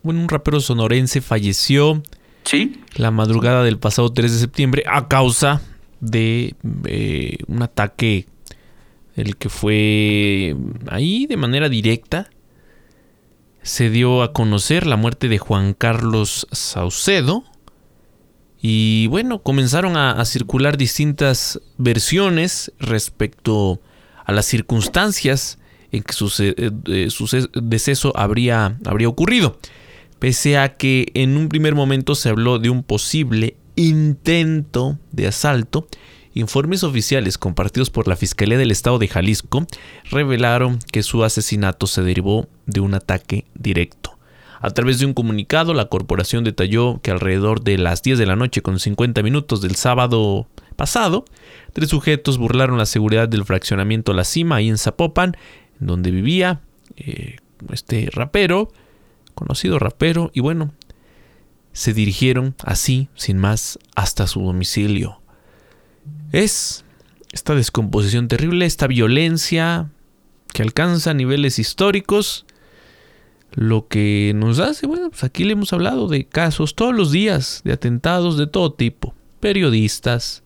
[0.03, 2.03] bueno, un rapero sonorense falleció.
[2.45, 2.83] Sí.
[2.97, 5.61] La madrugada del pasado 3 de septiembre a causa
[6.01, 8.27] de eh, un ataque,
[9.17, 10.55] el que fue
[10.89, 12.29] ahí de manera directa
[13.67, 17.43] se dio a conocer la muerte de Juan Carlos Saucedo.
[18.63, 23.81] Y bueno, comenzaron a, circular distintas versiones respecto
[24.25, 25.59] a las circunstancias
[25.91, 26.71] en que su, eh,
[27.61, 29.59] deceso habría, habría ocurrido.
[30.21, 35.89] Pese a que en un primer momento se habló de un posible intento de asalto,
[36.37, 39.67] Informes oficiales compartidos por la Fiscalía del Estado de Jalisco
[40.11, 44.19] revelaron que su asesinato se derivó de un ataque directo.
[44.61, 48.37] A través de un comunicado, la corporación detalló que alrededor de las 10 de la
[48.37, 50.47] noche con 50 minutos del sábado
[50.77, 51.25] pasado,
[51.73, 55.39] tres sujetos burlaron la seguridad del fraccionamiento La Cima ahí en Zapopan,
[55.81, 56.61] donde vivía
[56.99, 57.37] eh,
[57.73, 58.71] este rapero,
[59.35, 60.75] conocido rapero, y bueno,
[61.73, 65.23] se dirigieron así, sin más, hasta su domicilio
[66.33, 66.85] es
[67.33, 69.91] esta descomposición terrible, esta violencia
[70.53, 72.47] que alcanza niveles históricos,
[73.53, 77.63] lo que nos hace, bueno, pues aquí le hemos hablado de casos todos los días,
[77.65, 80.43] de atentados de todo tipo, periodistas,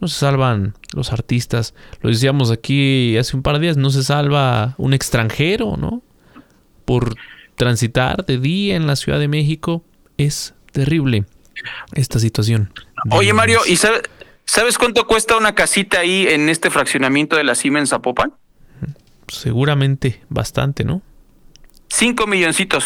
[0.00, 4.02] no se salvan los artistas, lo decíamos aquí hace un par de días, no se
[4.02, 6.02] salva un extranjero, ¿no?
[6.84, 7.14] Por
[7.56, 9.84] transitar de día en la Ciudad de México,
[10.18, 11.24] es terrible
[11.94, 12.72] esta situación.
[13.10, 14.02] Oye Mario, ¿y sabes?
[14.46, 18.34] ¿Sabes cuánto cuesta una casita ahí en este fraccionamiento de la Cima en Zapopan?
[19.28, 21.02] Seguramente bastante, ¿no?
[21.88, 22.84] Cinco milloncitos.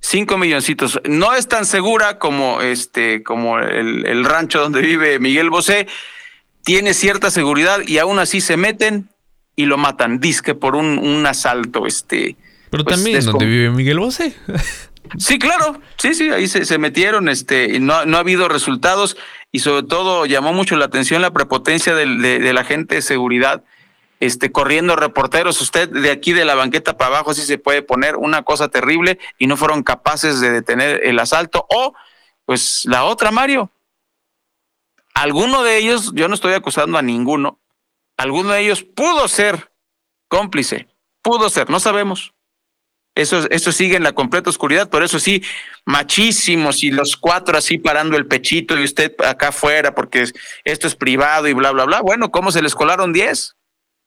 [0.00, 1.00] Cinco milloncitos.
[1.08, 5.86] No es tan segura como este, como el, el rancho donde vive Miguel Bosé.
[6.64, 9.10] Tiene cierta seguridad y aún así se meten
[9.56, 10.20] y lo matan.
[10.20, 11.86] Disque por un, un asalto.
[11.86, 12.36] Este.
[12.70, 14.34] Pero pues, también donde vive Miguel Bosé.
[15.18, 15.80] sí, claro.
[15.98, 17.28] Sí, sí, ahí se, se metieron.
[17.28, 19.16] Este, y no, no ha habido resultados
[19.52, 23.64] y sobre todo llamó mucho la atención la prepotencia de, de, la gente de seguridad,
[24.20, 25.60] este, corriendo reporteros.
[25.60, 29.18] Usted de aquí de la banqueta para abajo sí se puede poner una cosa terrible
[29.38, 31.66] y no fueron capaces de detener el asalto.
[31.68, 31.94] O,
[32.44, 33.70] pues la otra, Mario.
[35.14, 37.58] Alguno de ellos, yo no estoy acusando a ninguno,
[38.16, 39.72] alguno de ellos pudo ser
[40.28, 40.88] cómplice,
[41.20, 42.32] pudo ser, no sabemos.
[43.14, 45.42] Eso, eso sigue en la completa oscuridad, por eso sí,
[45.84, 50.24] machísimos y los cuatro así parando el pechito y usted acá afuera porque
[50.64, 52.00] esto es privado y bla, bla, bla.
[52.02, 53.56] Bueno, ¿cómo se les colaron diez?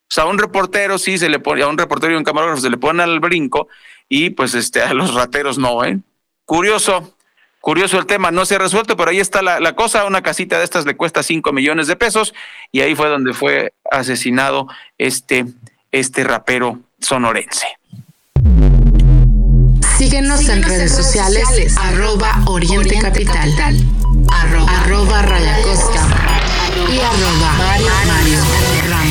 [0.09, 2.61] O sea, a un reportero sí se le pone, a un reportero y un camarógrafo
[2.61, 3.67] se le pone al brinco
[4.07, 5.99] y pues este, a los rateros no, ¿eh?
[6.45, 7.17] Curioso.
[7.59, 10.05] curioso el tema, no se ha resuelto, pero ahí está la, la cosa.
[10.05, 12.33] Una casita de estas le cuesta 5 millones de pesos
[12.71, 15.45] y ahí fue donde fue asesinado este,
[15.91, 17.67] este rapero sonorense.
[19.97, 21.45] Síguenos en redes sociales,
[21.77, 23.53] arroba Oriente Capital,
[24.31, 26.07] arroba, arroba Raya Costa.
[26.89, 27.53] Y arroba
[28.07, 29.02] Mario MX.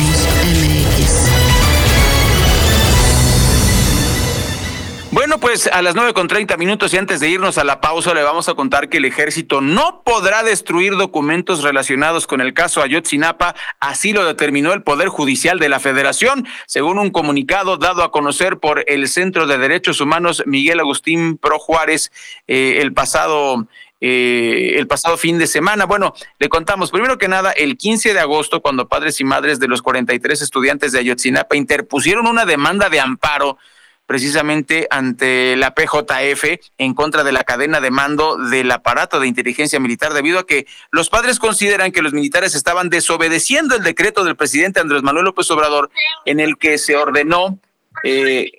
[5.13, 8.15] Bueno, pues a las nueve con treinta minutos y antes de irnos a la pausa
[8.15, 12.81] le vamos a contar que el ejército no podrá destruir documentos relacionados con el caso
[12.81, 18.09] Ayotzinapa, así lo determinó el Poder Judicial de la Federación, según un comunicado dado a
[18.11, 22.11] conocer por el Centro de Derechos Humanos Miguel Agustín Pro Juárez
[22.47, 23.67] eh, el pasado
[24.01, 25.85] eh, el pasado fin de semana.
[25.85, 29.67] Bueno, le contamos, primero que nada, el 15 de agosto, cuando padres y madres de
[29.67, 33.59] los 43 estudiantes de Ayotzinapa interpusieron una demanda de amparo
[34.05, 39.79] precisamente ante la PJF en contra de la cadena de mando del aparato de inteligencia
[39.79, 44.35] militar debido a que los padres consideran que los militares estaban desobedeciendo el decreto del
[44.35, 45.89] presidente Andrés Manuel López Obrador
[46.25, 47.59] en el que se ordenó
[48.03, 48.51] eh,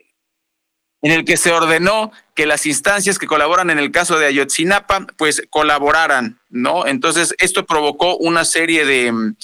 [1.02, 5.06] en el que se ordenó que las instancias que colaboran en el caso de Ayotzinapa
[5.18, 6.86] pues colaboraran, ¿no?
[6.86, 9.34] Entonces esto provocó una serie de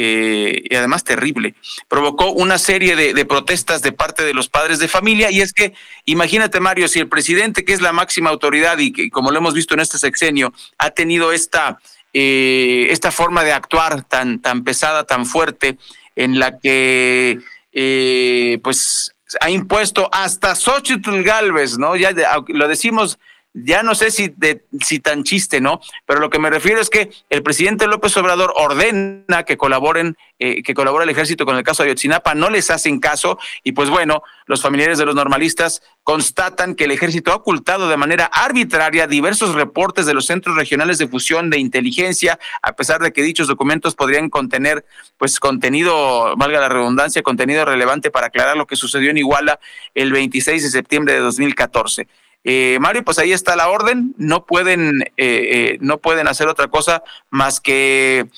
[0.00, 1.56] eh, y además terrible,
[1.88, 5.72] provocó una serie de, protestas de parte de los padres de familia y es que
[6.04, 9.74] imagínate Mario, si el presidente que es la máxima autoridad y como lo hemos visto
[9.74, 11.80] en este sexenio ha tenido esta,
[12.12, 15.78] eh, esta forma de actuar tan, tan pesada, tan fuerte,
[16.14, 17.40] en la que
[17.72, 21.96] eh, pues ha impuesto hasta Xochitl Galvez, ¿no?
[21.96, 22.12] Ya
[22.46, 23.18] lo decimos
[23.64, 25.80] ya no sé si, de, si tan chiste, ¿no?
[26.06, 30.62] Pero lo que me refiero es que el presidente López Obrador ordena que colaboren, eh,
[30.62, 33.90] que colabore el ejército con el caso de Ayotzinapa, no les hacen caso y pues
[33.90, 39.06] bueno, los familiares de los normalistas constatan que el ejército ha ocultado de manera arbitraria
[39.06, 43.48] diversos reportes de los centros regionales de fusión de inteligencia, a pesar de que dichos
[43.48, 44.84] documentos podrían contener,
[45.16, 49.60] pues, contenido, valga la redundancia, contenido relevante para aclarar lo que sucedió en Iguala
[49.94, 52.08] el 26 de septiembre de 2014.
[52.44, 56.68] Eh, Mario, pues ahí está la orden, no pueden, eh, eh, no pueden hacer otra
[56.68, 58.28] cosa más que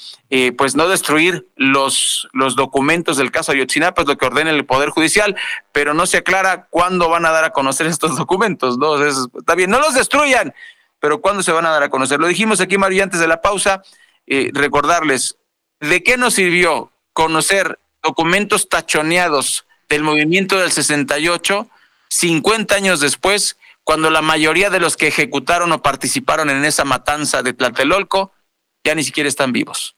[0.56, 4.90] pues no destruir los, los documentos del caso Ayotzinapa, es lo que ordena el Poder
[4.90, 5.36] Judicial,
[5.72, 9.04] pero no se aclara cuándo van a dar a conocer estos documentos, ¿no?
[9.04, 10.54] está bien, no los destruyan,
[11.00, 12.20] pero cuándo se van a dar a conocer.
[12.20, 13.82] Lo dijimos aquí, Mario, antes de la pausa,
[14.26, 15.36] recordarles,
[15.80, 21.68] ¿de qué nos sirvió conocer documentos tachoneados del movimiento del 68,
[22.08, 23.56] 50 años después?
[23.84, 28.32] Cuando la mayoría de los que ejecutaron o participaron en esa matanza de Tlatelolco
[28.84, 29.96] ya ni siquiera están vivos.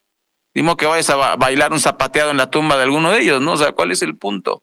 [0.55, 3.53] Dimo que vayas a bailar un zapateado en la tumba de alguno de ellos, ¿no?
[3.53, 4.62] O sea, ¿cuál es el punto?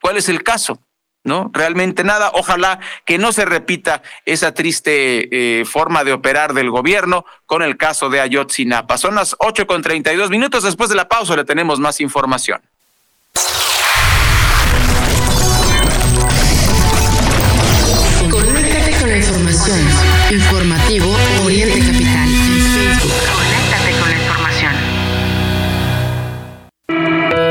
[0.00, 0.82] ¿Cuál es el caso?
[1.24, 1.50] ¿No?
[1.52, 2.30] Realmente nada.
[2.34, 7.76] Ojalá que no se repita esa triste eh, forma de operar del gobierno con el
[7.76, 8.96] caso de Ayotzinapa.
[8.98, 10.64] Son las ocho con treinta y dos minutos.
[10.64, 12.67] Después de la pausa le tenemos más información.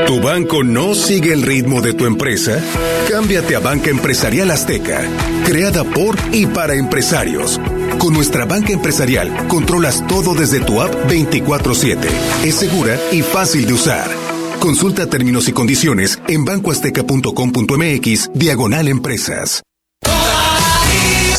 [0.08, 2.64] ¿Tu banco no sigue el ritmo de tu empresa?
[3.10, 5.02] Cámbiate a Banca Empresarial Azteca,
[5.44, 7.60] creada por y para empresarios.
[7.98, 12.08] Con nuestra banca empresarial controlas todo desde tu app 24/7.
[12.42, 14.08] Es segura y fácil de usar.
[14.60, 19.62] Consulta términos y condiciones en bancoazteca.com.mx, diagonal empresas.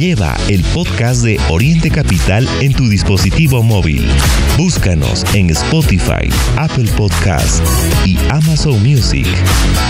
[0.00, 4.08] Lleva el podcast de Oriente Capital en tu dispositivo móvil.
[4.56, 7.62] Búscanos en Spotify, Apple Podcast
[8.06, 9.26] y Amazon Music.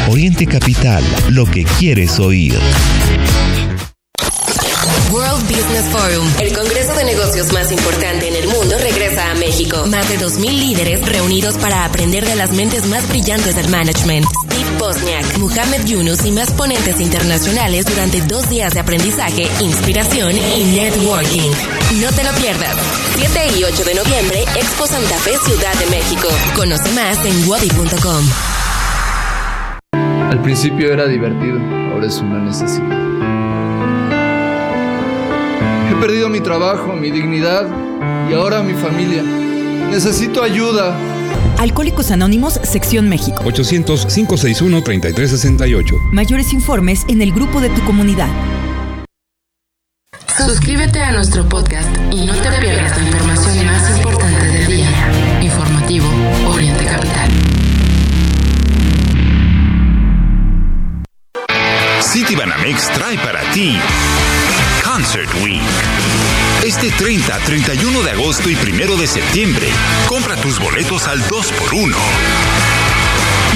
[0.09, 2.59] Oriente Capital, lo que quieres oír.
[5.11, 9.85] World Business Forum, el congreso de negocios más importante en el mundo, regresa a México.
[9.87, 14.25] Más de 2.000 líderes reunidos para aprender de las mentes más brillantes del management.
[14.45, 20.65] Steve Bosniak, Muhammad Yunus y más ponentes internacionales durante dos días de aprendizaje, inspiración y
[20.77, 21.51] networking.
[22.01, 22.77] No te lo pierdas.
[23.17, 26.29] 7 y 8 de noviembre, Expo Santa Fe, Ciudad de México.
[26.55, 28.25] Conoce más en wadi.com.
[30.31, 31.59] Al principio era divertido,
[31.93, 33.10] ahora es una necesidad.
[35.97, 37.67] Perdido mi trabajo, mi dignidad
[38.31, 39.23] y ahora mi familia.
[39.23, 40.95] Necesito ayuda.
[41.59, 43.43] Alcohólicos Anónimos, Sección México.
[43.45, 46.13] 800-561-3368.
[46.13, 48.29] Mayores informes en el grupo de tu comunidad.
[50.37, 54.89] Suscríbete a nuestro podcast y no te pierdas la información más importante del día.
[55.43, 56.09] Informativo
[56.49, 57.31] Oriente Capital.
[62.01, 63.79] City Banamex trae para ti
[64.93, 65.63] Concert Week.
[66.65, 69.69] Este 30, 31 de agosto y 1 de septiembre,
[70.09, 71.95] compra tus boletos al 2x1.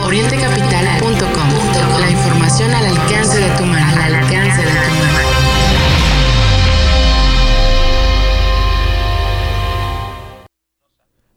[0.00, 2.00] Orientecapital.com.
[2.00, 4.25] La información al alcance de tu mano.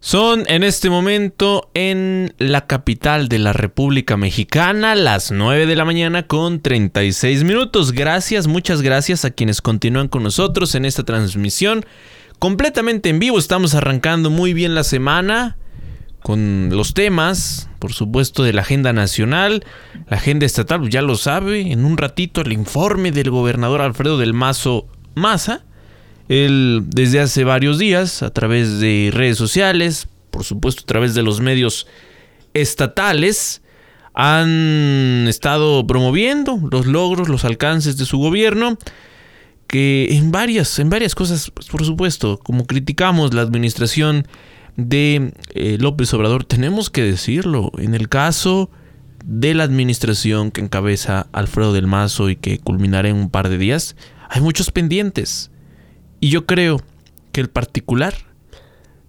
[0.10, 5.86] Son en este momento en la capital de la República Mexicana, las 9 de la
[5.86, 7.92] mañana con 36 minutos.
[7.92, 11.86] Gracias, muchas gracias a quienes continúan con nosotros en esta transmisión
[12.40, 13.38] completamente en vivo.
[13.38, 15.58] Estamos arrancando muy bien la semana
[16.24, 19.64] con los temas, por supuesto, de la agenda nacional,
[20.08, 24.34] la agenda estatal, ya lo sabe, en un ratito el informe del gobernador Alfredo del
[24.34, 25.66] Mazo Maza
[26.30, 31.24] él desde hace varios días, a través de redes sociales, por supuesto a través de
[31.24, 31.88] los medios
[32.54, 33.62] estatales,
[34.14, 38.78] han estado promoviendo los logros, los alcances de su gobierno,
[39.68, 44.28] que en varias, en varias cosas, pues, por supuesto, como criticamos la administración
[44.78, 48.70] de eh, López Obrador, tenemos que decirlo, en el caso
[49.26, 53.58] de la administración que encabeza Alfredo del Mazo y que culminará en un par de
[53.58, 53.96] días,
[54.30, 55.52] hay muchos pendientes.
[56.20, 56.82] Y yo creo
[57.32, 58.14] que el particular,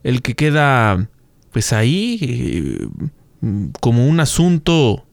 [0.02, 1.08] el que queda
[1.52, 2.88] pues ahí eh,
[3.80, 5.04] como un asunto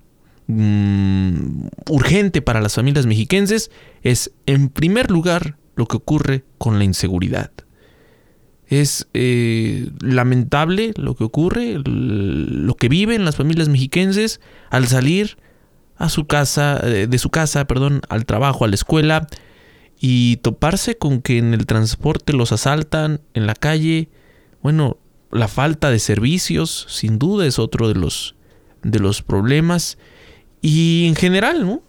[0.48, 3.72] mm, urgente para las familias mexiquenses,
[4.04, 7.52] es en primer lugar lo que ocurre con la inseguridad.
[8.68, 15.38] Es eh, lamentable lo que ocurre, lo que viven las familias mexiquenses al salir
[15.96, 19.28] a su casa, eh, de su casa, perdón, al trabajo, a la escuela,
[20.00, 24.10] y toparse con que en el transporte los asaltan, en la calle,
[24.62, 24.98] bueno,
[25.32, 28.36] la falta de servicios sin duda es otro de los,
[28.84, 29.98] de los problemas
[30.62, 31.82] y en general ¿no?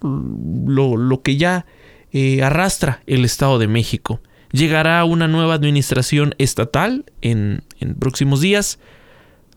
[0.67, 1.67] lo, lo, que ya
[2.13, 4.21] eh, arrastra el Estado de México.
[4.53, 8.79] Llegará una nueva administración estatal en, en próximos días.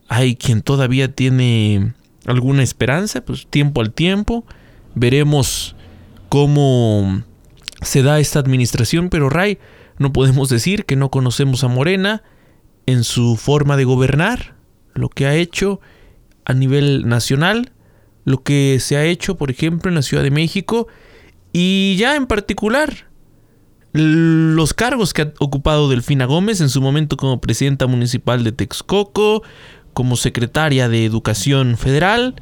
[0.08, 1.94] Hay quien todavía tiene
[2.26, 4.44] alguna esperanza, pues tiempo al tiempo.
[4.94, 5.74] Veremos
[6.28, 7.22] cómo
[7.82, 9.58] se da esta administración, pero Ray,
[9.98, 12.22] no podemos decir que no conocemos a Morena
[12.86, 14.54] en su forma de gobernar,
[14.94, 15.80] lo que ha hecho
[16.44, 17.72] a nivel nacional,
[18.24, 20.88] lo que se ha hecho, por ejemplo, en la Ciudad de México
[21.52, 23.08] y ya en particular
[23.92, 29.42] los cargos que ha ocupado Delfina Gómez en su momento como presidenta municipal de Texcoco,
[29.92, 32.34] como secretaria de Educación Federal.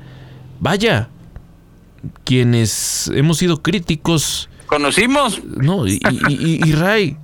[0.60, 1.08] Vaya,
[2.24, 5.42] quienes hemos sido críticos conocimos.
[5.44, 7.16] No, y, y, Ray,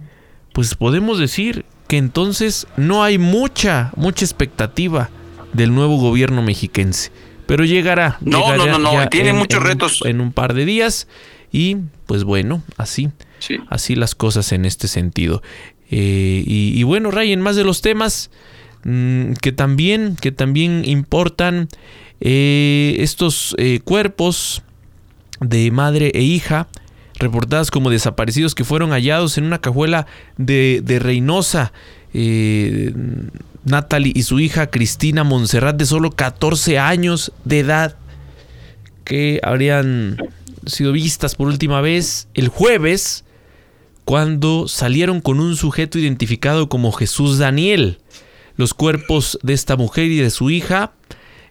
[0.52, 5.08] pues podemos decir que entonces no hay mucha, mucha expectativa
[5.52, 7.12] del nuevo gobierno mexiquense.
[7.46, 8.18] Pero llegará.
[8.20, 10.02] No, no, no, no, tiene muchos retos.
[10.04, 11.06] en un par de días.
[11.52, 11.76] Y
[12.06, 13.10] pues bueno, así.
[13.68, 15.40] Así las cosas en este sentido.
[15.88, 18.30] Eh, y, bueno, Ray, en más de los temas
[18.82, 21.68] mm, que también, que también importan
[22.20, 24.64] eh, estos eh, cuerpos
[25.38, 26.66] de madre e hija
[27.18, 30.06] reportadas como desaparecidos que fueron hallados en una cajuela
[30.36, 31.72] de, Reynosa.
[32.14, 32.92] Eh,
[33.64, 37.96] Natalie y su hija Cristina Monserrat de solo 14 años de edad
[39.04, 40.18] que habrían
[40.66, 43.24] sido vistas por última vez el jueves
[44.04, 47.98] cuando salieron con un sujeto identificado como Jesús Daniel.
[48.56, 50.92] Los cuerpos de esta mujer y de su hija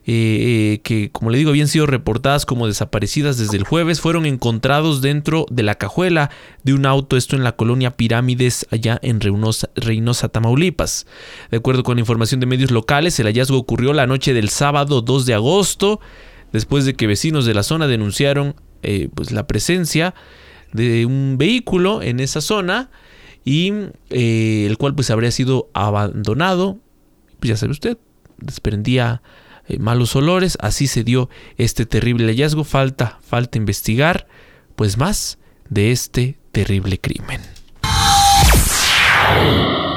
[0.08, 5.02] eh, que, como le digo, habían sido reportadas como desaparecidas desde el jueves, fueron encontrados
[5.02, 6.30] dentro de la cajuela
[6.64, 11.08] de un auto, esto en la colonia Pirámides, allá en Reynosa, Tamaulipas.
[11.50, 15.26] De acuerdo con información de medios locales, el hallazgo ocurrió la noche del sábado 2
[15.26, 16.00] de agosto,
[16.54, 20.14] después de que vecinos de la zona denunciaron eh, pues, la presencia
[20.72, 22.92] de un vehículo en esa zona
[23.44, 23.72] y
[24.10, 26.78] eh, el cual pues habría sido abandonado,
[27.40, 27.98] pues ya sabe usted,
[28.38, 29.22] desprendía
[29.68, 34.28] eh, malos olores, así se dio este terrible hallazgo, falta, falta investigar
[34.76, 35.38] pues más
[35.70, 37.42] de este terrible crimen.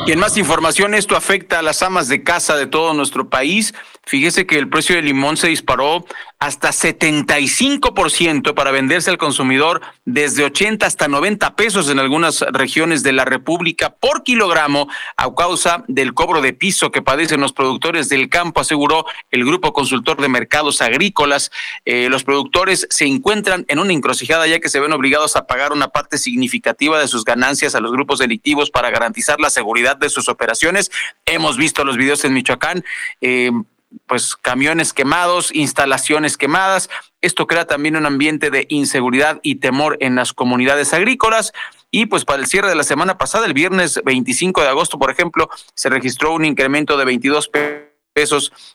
[0.09, 3.75] Y en más información, esto afecta a las amas de casa de todo nuestro país.
[4.07, 6.07] Fíjese que el precio del limón se disparó
[6.39, 13.13] hasta 75% para venderse al consumidor desde 80 hasta 90 pesos en algunas regiones de
[13.13, 18.31] la República por kilogramo a causa del cobro de piso que padecen los productores del
[18.31, 21.51] campo, aseguró el Grupo Consultor de Mercados Agrícolas.
[21.85, 25.73] Eh, los productores se encuentran en una encrucijada ya que se ven obligados a pagar
[25.73, 30.11] una parte significativa de sus ganancias a los grupos delictivos para garantizar la seguridad de
[30.11, 30.91] sus operaciones.
[31.27, 32.85] Hemos visto los videos en Michoacán.
[33.21, 33.51] Eh,
[34.07, 36.91] pues camiones quemados, instalaciones quemadas.
[37.21, 41.53] Esto crea también un ambiente de inseguridad y temor en las comunidades agrícolas.
[41.91, 45.11] Y pues para el cierre de la semana pasada, el viernes 25 de agosto, por
[45.11, 47.88] ejemplo, se registró un incremento de 22 pesos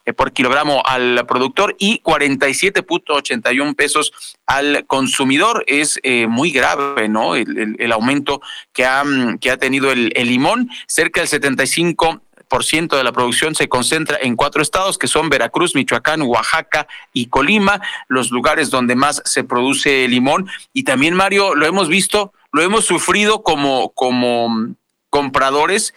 [0.06, 5.64] eh, por kilogramo al productor y 47.81 pesos al consumidor.
[5.68, 7.36] Es eh, muy grave, ¿no?
[7.36, 8.42] El, aumento
[8.72, 9.04] que ha,
[9.40, 12.22] que ha tenido el, limón, cerca del 75
[12.62, 17.28] ciento de la producción se concentra en cuatro estados que son Veracruz, Michoacán, Oaxaca y
[17.28, 20.48] Colima, los lugares donde más se produce limón.
[20.74, 24.76] Y también, Mario, lo hemos visto, lo hemos sufrido como, como
[25.10, 25.96] compradores.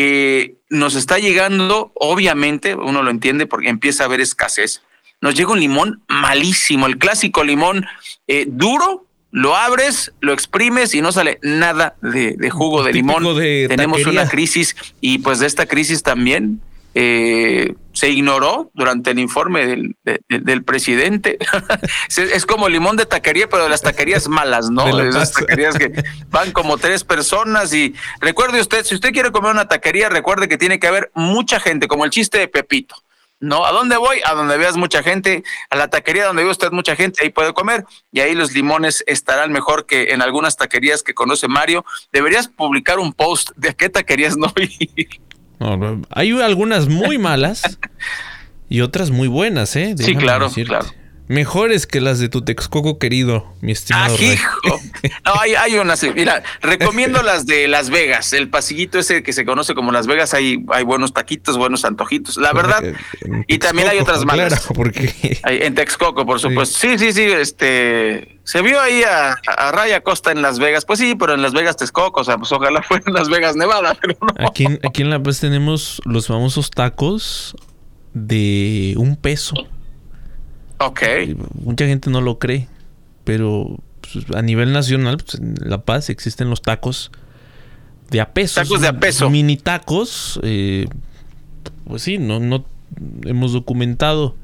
[0.00, 4.80] Eh, nos está llegando, obviamente, uno lo entiende porque empieza a haber escasez.
[5.20, 7.84] Nos llega un limón malísimo, el clásico limón
[8.28, 13.24] eh, duro, lo abres, lo exprimes y no sale nada de, jugo de limón.
[13.66, 16.60] Tenemos una crisis y pues de esta crisis también
[17.00, 19.96] eh, se ignoró durante el informe del,
[20.28, 21.38] del presidente.
[22.08, 24.96] es como limón de taquería, pero de las taquerías malas, ¿no?
[24.96, 25.92] De esas taquerías que
[26.28, 30.58] van como tres personas y recuerde usted, si usted quiere comer una taquería, recuerde que
[30.58, 32.96] tiene que haber mucha gente, como el chiste de Pepito.
[33.38, 33.64] ¿no?
[33.64, 34.20] ¿A dónde voy?
[34.24, 37.54] A donde veas mucha gente, a la taquería donde ve usted mucha gente, ahí puede
[37.54, 41.84] comer y ahí los limones estarán mejor que en algunas taquerías que conoce Mario.
[42.10, 45.20] Deberías publicar un post de a qué taquerías no ir.
[46.10, 47.78] Hay algunas muy malas
[48.68, 49.94] y otras muy buenas, ¿eh?
[49.98, 50.86] sí, claro, claro.
[51.28, 54.16] Mejores que las de tu Texcoco querido, mi estimado.
[54.18, 54.80] Ah, hijo.
[55.26, 56.02] No, hay, hay unas.
[56.14, 58.32] Mira, recomiendo las de Las Vegas.
[58.32, 60.32] El pasillito ese que se conoce como Las Vegas.
[60.32, 62.38] Hay, hay buenos taquitos, buenos antojitos.
[62.38, 62.82] La verdad.
[63.46, 64.66] y también hay otras malas.
[64.74, 65.38] porque...
[65.44, 66.78] en Texcoco, por supuesto.
[66.78, 66.98] Sí.
[66.98, 68.38] sí, sí, Este.
[68.44, 70.86] Se vio ahí a, a, Raya Costa en Las Vegas.
[70.86, 72.22] Pues sí, pero en Las Vegas Texcoco.
[72.22, 73.94] O sea, pues ojalá fuera en Las Vegas, Nevada.
[74.00, 74.48] Pero no.
[74.48, 77.54] Aquí, aquí en La Paz tenemos los famosos tacos
[78.14, 79.54] de un peso.
[80.78, 81.02] Ok.
[81.54, 82.68] Mucha gente no lo cree,
[83.24, 87.10] pero pues, a nivel nacional, pues, en La Paz existen los tacos
[88.10, 88.60] de a peso.
[88.60, 89.28] Tacos de a peso.
[89.30, 90.40] Mini tacos.
[90.42, 90.86] Eh,
[91.84, 92.64] pues sí, no, no
[93.24, 94.36] hemos documentado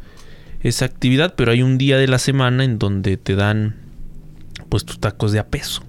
[0.61, 3.77] esa actividad, pero hay un día de la semana en donde te dan
[4.69, 5.83] pues tus tacos de a peso.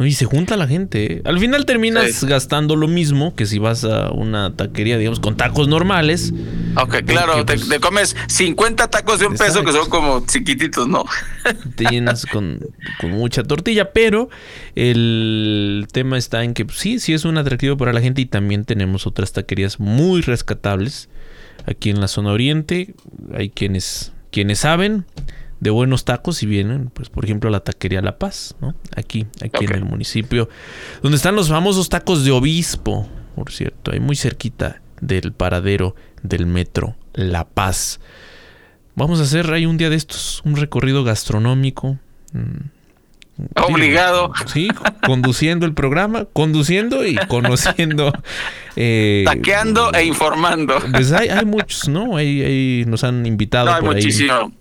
[0.00, 1.12] Y se junta la gente.
[1.12, 1.22] ¿eh?
[1.24, 5.66] Al final terminas gastando lo mismo que si vas a una taquería, digamos, con tacos
[5.66, 6.32] normales.
[6.76, 11.04] Ok, claro, pues, te, comes 50 tacos de un peso que son como chiquititos, ¿no?
[11.74, 12.60] Te llenas con,
[13.02, 14.28] mucha tortilla, pero
[14.76, 18.26] el tema está en que pues, sí, sí es un atractivo para la gente y
[18.26, 21.08] también tenemos otras taquerías muy rescatables
[21.66, 22.94] aquí en la zona oriente.
[23.34, 25.06] Hay quienes, quienes saben
[25.60, 28.74] de buenos tacos y vienen, pues por ejemplo, a la taquería La Paz, ¿no?
[28.96, 30.48] Aquí, aquí en el municipio,
[31.02, 36.46] donde están los famosos tacos de obispo, por cierto, ahí muy cerquita del paradero del
[36.46, 38.00] metro La Paz.
[38.94, 41.98] Vamos a hacer ahí un día de estos, un recorrido gastronómico.
[42.32, 42.78] Mm,
[43.54, 44.32] Obligado.
[44.52, 44.68] Sí,
[45.06, 48.12] conduciendo el programa, conduciendo y conociendo.
[48.80, 50.78] Eh, Taqueando e informando.
[50.92, 52.16] Pues hay, hay muchos, ¿no?
[52.16, 53.66] Ahí, nos han invitado.
[53.66, 54.52] No, hay muchísimo.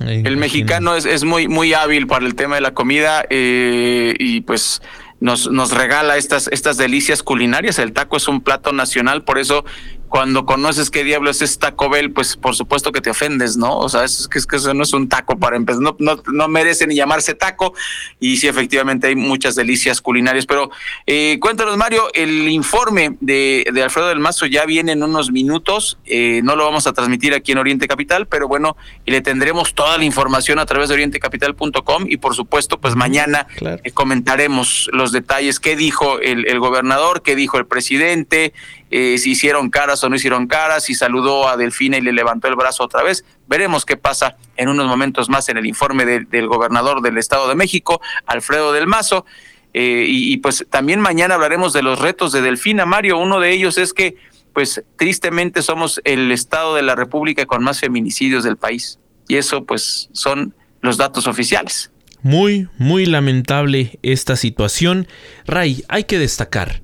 [0.00, 4.40] El mexicano es, es, muy, muy hábil para el tema de la comida eh, y
[4.40, 4.82] pues
[5.20, 7.78] nos, nos regala estas, estas delicias culinarias.
[7.78, 9.64] El taco es un plato nacional, por eso
[10.08, 13.78] cuando conoces qué diablos es Taco Bell, pues por supuesto que te ofendes, ¿no?
[13.78, 16.22] O sea, es que, es que eso no es un taco para empezar, no, no,
[16.32, 17.74] no merece ni llamarse taco.
[18.20, 20.70] Y sí, efectivamente hay muchas delicias culinarias, pero
[21.06, 25.98] eh, cuéntanos, Mario, el informe de, de, Alfredo del Mazo ya viene en unos minutos,
[26.06, 29.74] eh, no lo vamos a transmitir aquí en Oriente Capital, pero bueno, y le tendremos
[29.74, 35.12] toda la información a través de orientecapital.com y por supuesto, pues mañana eh, comentaremos los
[35.12, 38.52] detalles, qué dijo el, el gobernador, qué dijo el presidente,
[38.96, 42.48] eh, si hicieron caras o no hicieron caras, si saludó a Delfina y le levantó
[42.48, 43.24] el brazo otra vez.
[43.46, 47.54] Veremos qué pasa en unos momentos más en el informe del gobernador del Estado de
[47.54, 49.26] México, Alfredo del Mazo.
[49.72, 53.18] Eh, y, y, pues también mañana hablaremos de los retos de Delfina, Mario.
[53.18, 54.16] Uno de ellos es que,
[54.52, 59.00] pues tristemente somos el Estado de la República con más feminicidios del país.
[59.28, 61.90] Y eso pues son los datos oficiales.
[62.22, 65.08] Muy, muy lamentable esta situación.
[65.46, 66.83] Ray, hay que destacar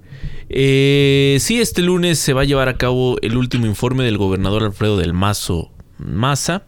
[0.53, 4.64] eh, sí, este lunes se va a llevar a cabo el último informe del gobernador
[4.64, 6.64] Alfredo del Mazo Maza.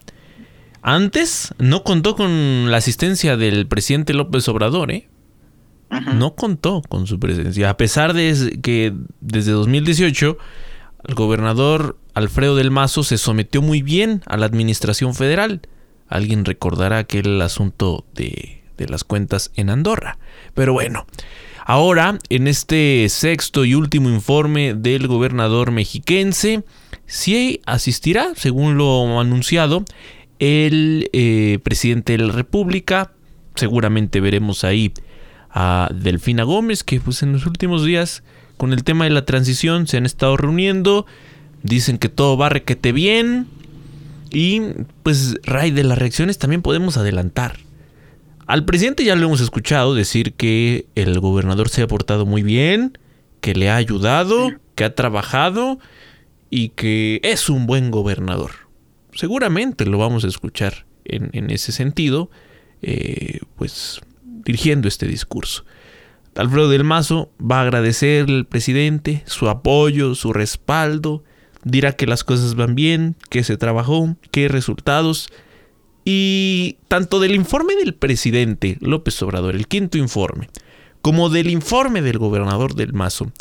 [0.81, 5.09] Antes no contó con la asistencia del presidente López Obrador, ¿eh?
[6.15, 7.69] No contó con su presencia.
[7.69, 10.37] A pesar de que desde 2018
[11.07, 15.61] el gobernador Alfredo del Mazo se sometió muy bien a la administración federal.
[16.07, 20.17] Alguien recordará aquel asunto de, de las cuentas en Andorra.
[20.53, 21.05] Pero bueno,
[21.65, 26.63] Ahora, en este sexto y último informe del gobernador mexiquense,
[27.05, 29.85] sí asistirá, según lo anunciado,
[30.39, 33.11] el eh, presidente de la República.
[33.55, 34.91] Seguramente veremos ahí
[35.49, 38.23] a Delfina Gómez, que pues en los últimos días,
[38.57, 41.05] con el tema de la transición, se han estado reuniendo.
[41.61, 43.47] Dicen que todo va requete bien.
[44.31, 44.61] Y
[45.03, 47.57] pues, Ray, de las reacciones también podemos adelantar.
[48.45, 52.97] Al presidente ya lo hemos escuchado decir que el gobernador se ha portado muy bien,
[53.41, 55.79] que le ha ayudado, que ha trabajado
[56.49, 58.51] y que es un buen gobernador.
[59.13, 62.29] Seguramente lo vamos a escuchar en, ese sentido,
[62.81, 65.65] eh, pues dirigiendo este discurso.
[66.35, 71.23] Alfredo del Mazo va a agradecer al presidente su apoyo, su respaldo,
[71.63, 75.29] dirá que las cosas van bien, que se trabajó, que hay resultados
[76.05, 80.49] y tanto del informe del presidente López Obrador, el quinto informe,
[81.01, 83.31] como del informe del gobernador del Mazo,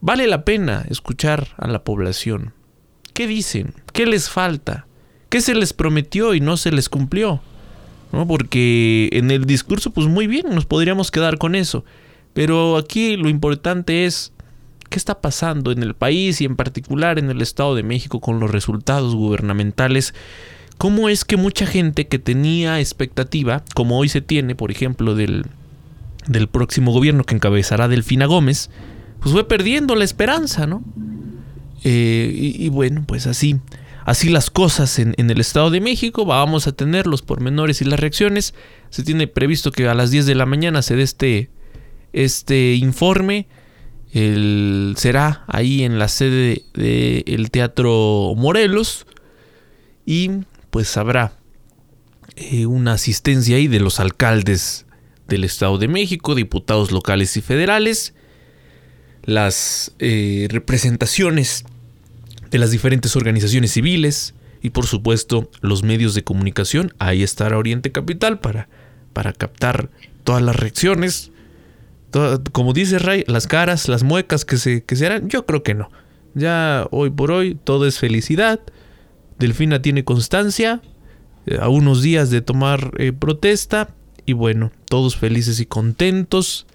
[0.00, 2.52] vale la pena escuchar a la población.
[3.12, 3.74] ¿Qué dicen?
[3.92, 4.86] ¿Qué les falta?
[5.28, 7.40] ¿Qué se les prometió y no se les cumplió?
[8.12, 8.26] ¿No?
[8.26, 11.84] Porque en el discurso, pues muy bien, nos podríamos quedar con eso.
[12.32, 14.32] Pero aquí lo importante es
[14.90, 18.40] qué está pasando en el país y en particular en el Estado de México con
[18.40, 20.14] los resultados gubernamentales
[20.78, 25.46] cómo es que mucha gente que tenía expectativa, como hoy se tiene, por ejemplo, del,
[26.26, 28.70] del próximo gobierno que encabezará Delfina Gómez,
[29.20, 30.82] pues fue perdiendo la esperanza, ¿no?
[31.82, 33.60] Eh, y, bueno, pues así,
[34.04, 37.84] así las cosas en, en, el Estado de México, vamos a tener los pormenores y
[37.84, 38.54] las reacciones.
[38.88, 41.50] Se tiene previsto que a las 10 de la mañana se dé este,
[42.12, 43.46] este informe.
[44.12, 49.06] El, será ahí en la sede del Teatro Morelos.
[50.06, 50.30] Y
[50.74, 51.38] pues habrá
[52.34, 54.86] eh, una asistencia ahí de los alcaldes
[55.28, 58.12] del Estado de México, diputados locales y federales,
[59.22, 61.64] las eh, representaciones
[62.50, 66.92] de las diferentes organizaciones civiles y por supuesto los medios de comunicación.
[66.98, 68.68] Ahí estará Oriente Capital para,
[69.12, 69.90] para captar
[70.24, 71.30] todas las reacciones.
[72.50, 75.74] como dice Ray, las caras, las muecas que se, que se harán, yo creo que
[75.74, 75.88] no.
[76.34, 78.58] Ya hoy por hoy todo es felicidad
[79.38, 80.82] Delfina tiene constancia,
[81.46, 83.94] eh, a unos días de tomar eh, protesta
[84.26, 86.66] y bueno, todos felices y contentos.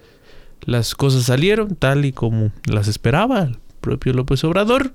[0.62, 4.94] Las cosas salieron tal y como las esperaba el propio López Obrador.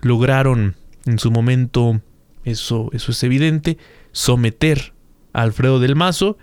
[0.00, 0.76] Lograron
[1.06, 2.00] en su momento,
[2.44, 3.78] eso, eso es evidente,
[4.12, 4.92] someter
[5.32, 6.38] a Alfredo del Mazo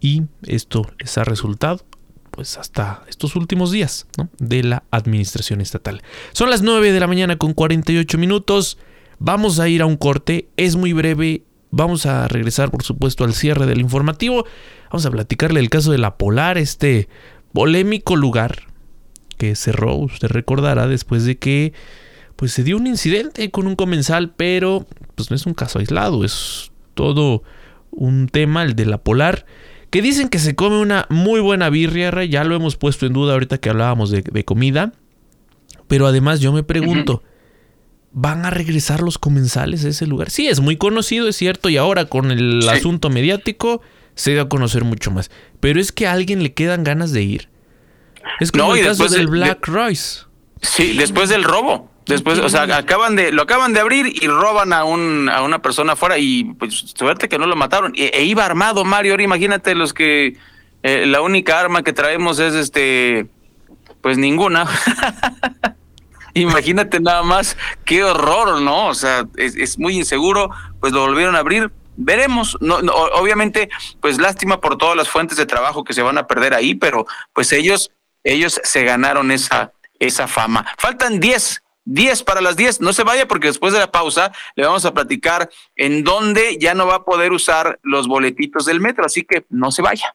[0.00, 1.84] y esto les ha resultado
[2.30, 4.06] pues hasta estos últimos días
[4.38, 6.02] de la administración estatal.
[6.32, 8.78] Son las 9 de la mañana con 48 minutos.
[9.18, 11.42] Vamos a ir a un corte, es muy breve.
[11.70, 14.44] Vamos a regresar, por supuesto, al cierre del informativo.
[14.90, 17.08] Vamos a platicarle el caso de la Polar, este
[17.52, 18.68] polémico lugar
[19.38, 21.72] que cerró, usted recordará, después de que
[22.36, 26.24] pues se dio un incidente con un comensal, pero pues no es un caso aislado,
[26.24, 27.42] es todo
[27.90, 29.46] un tema, el de la Polar,
[29.90, 33.32] que dicen que se come una muy buena birria, ya lo hemos puesto en duda
[33.32, 34.92] ahorita que hablábamos de, comida,
[35.88, 37.22] pero además yo me pregunto,
[38.12, 40.30] van a regresar los comensales a ese lugar.
[40.30, 43.80] Sí, es muy conocido, es cierto, y ahora con el asunto mediático
[44.14, 45.30] se da a conocer mucho más.
[45.60, 47.48] Pero es que a alguien le quedan ganas de ir.
[48.40, 50.22] Es como el caso del Black Royce.
[50.62, 51.90] Sí, después del robo.
[52.06, 55.60] Después, o sea, acaban de, lo acaban de abrir y roban a un, a una
[55.60, 57.92] persona afuera y pues suerte que no lo mataron.
[57.94, 60.38] E, e iba armado Mario, ahora imagínate los que
[60.82, 63.26] eh, la única arma que traemos es este,
[64.00, 64.66] pues ninguna.
[66.40, 68.88] imagínate nada más, qué horror, ¿no?
[68.88, 72.56] O sea, es, es muy inseguro, pues lo volvieron a abrir, veremos.
[72.60, 73.68] No, no, obviamente,
[74.00, 77.06] pues lástima por todas las fuentes de trabajo que se van a perder ahí, pero
[77.32, 77.90] pues ellos,
[78.24, 80.66] ellos se ganaron esa, esa fama.
[80.78, 82.82] Faltan 10 10 para las 10.
[82.82, 86.74] No se vaya porque después de la pausa le vamos a platicar en dónde ya
[86.74, 89.06] no va a poder usar los boletitos del metro.
[89.06, 90.14] Así que no se vaya.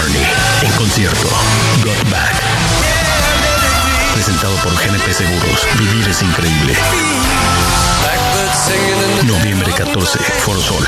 [0.91, 1.29] concierto.
[1.85, 2.35] Got Back.
[4.13, 5.65] Presentado por GNP Seguros.
[5.79, 6.75] Vivir es increíble.
[9.23, 10.85] Noviembre 14, Foro Sol.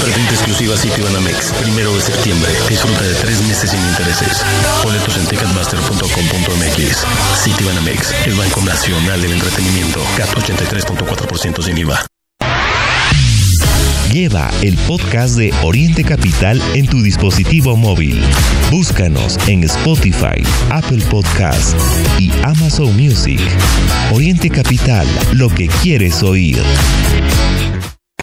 [0.00, 2.50] Preventa exclusiva City Banamex, primero de septiembre.
[2.70, 4.42] Disfruta de tres meses sin intereses.
[4.82, 7.44] Boletos en ticketmaster.com.mx.
[7.44, 10.00] City Banamex, el Banco Nacional del Entretenimiento.
[10.16, 12.02] CAT 83.4% sin IVA.
[14.12, 18.20] Lleva el podcast de Oriente Capital en tu dispositivo móvil.
[18.70, 21.74] Búscanos en Spotify, Apple Podcast
[22.18, 23.40] y Amazon Music.
[24.12, 26.62] Oriente Capital, lo que quieres oír.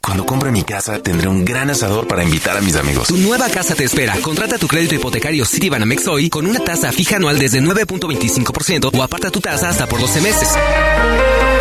[0.10, 3.10] Cuando compre mi casa, tendré un gran asador para invitar a mis amigos.
[3.10, 4.20] Tu nueva casa te espera.
[4.22, 9.30] Contrata tu crédito hipotecario Citibanamex hoy con una tasa fija anual desde 9.25% o aparta
[9.30, 10.50] tu tasa hasta por 12 meses.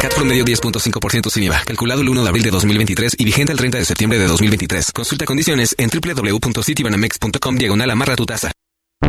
[0.01, 1.61] CAT promedio 10.5% sin IVA.
[1.67, 4.93] Calculado el 1 de abril de 2023 y vigente el 30 de septiembre de 2023.
[4.93, 8.51] Consulta condiciones en www.citibanamex.com diagonal amarra tu tasa.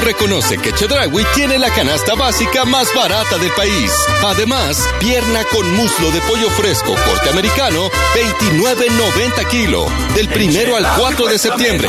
[0.00, 3.92] Reconoce que Chedraui tiene la canasta básica más barata del país.
[4.24, 11.26] Además, pierna con muslo de pollo fresco corte americano, 29.90 kilo, del primero al 4
[11.26, 11.88] de septiembre.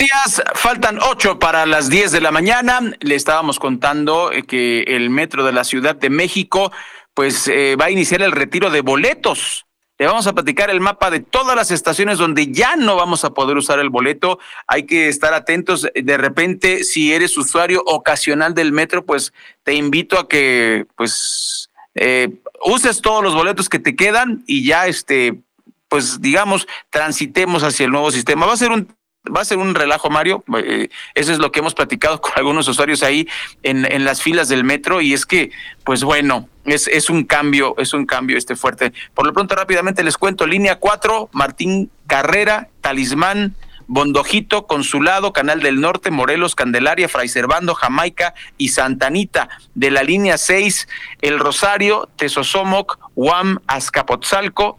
[0.00, 2.80] Días, faltan ocho para las 10 de la mañana.
[3.00, 6.72] Le estábamos contando eh, que el metro de la Ciudad de México,
[7.12, 9.66] pues eh, va a iniciar el retiro de boletos.
[9.98, 13.34] Le vamos a platicar el mapa de todas las estaciones donde ya no vamos a
[13.34, 14.38] poder usar el boleto.
[14.66, 15.86] Hay que estar atentos.
[15.94, 19.34] De repente, si eres usuario ocasional del metro, pues
[19.64, 22.30] te invito a que, pues, eh,
[22.64, 25.42] uses todos los boletos que te quedan y ya, este,
[25.88, 28.46] pues, digamos, transitemos hacia el nuevo sistema.
[28.46, 28.88] Va a ser un
[29.28, 30.44] va a ser un relajo, Mario.
[30.56, 33.28] Eh, eso es lo que hemos platicado con algunos usuarios ahí
[33.62, 35.50] en, las filas del metro y es que,
[35.84, 38.92] pues bueno, es, es un cambio, es un cambio este fuerte.
[39.14, 43.54] Por lo pronto, rápidamente les cuento, línea 4, Martín Carrera, Talismán,
[43.86, 49.48] Bondojito, Consulado, Canal del Norte, Morelos, Candelaria, Fray Servando, Jamaica y Santanita.
[49.74, 50.88] De la línea 6,
[51.20, 54.78] El Rosario, Tesosomoc, Guam, Azcapotzalco,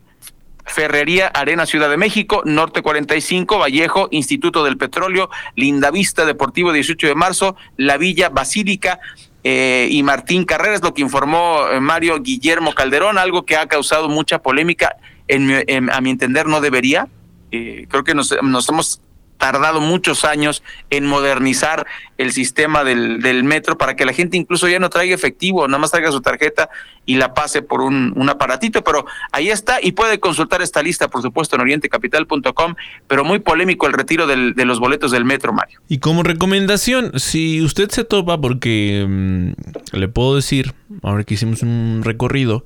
[0.66, 7.16] Ferrería Arena Ciudad de México, Norte 45, Vallejo, Instituto del Petróleo, Lindavista Deportivo 18 de
[7.16, 8.99] marzo, La Villa Basílica
[9.43, 14.07] eh, y Martín Carreras, lo que informó eh, Mario Guillermo Calderón, algo que ha causado
[14.09, 14.95] mucha polémica,
[15.28, 17.07] en, en- a mi entender no debería.
[17.51, 19.01] Eh, creo que nos, nos hemos
[19.42, 20.62] tardado muchos años
[20.92, 21.88] en modernizar
[22.20, 25.80] el sistema del, del, metro para que la gente incluso ya no traiga efectivo, nada
[25.80, 26.70] más traiga su tarjeta
[27.08, 31.08] y la pase por un, un aparatito, pero ahí está y puede consultar esta lista,
[31.08, 32.76] por supuesto, en orientecapital.com,
[33.08, 35.80] pero muy polémico el retiro del, de los boletos del metro, Mario.
[35.89, 39.54] Y como recomendación, si usted se topa, porque mmm,
[39.94, 42.64] le puedo decir, ahora que hicimos un recorrido,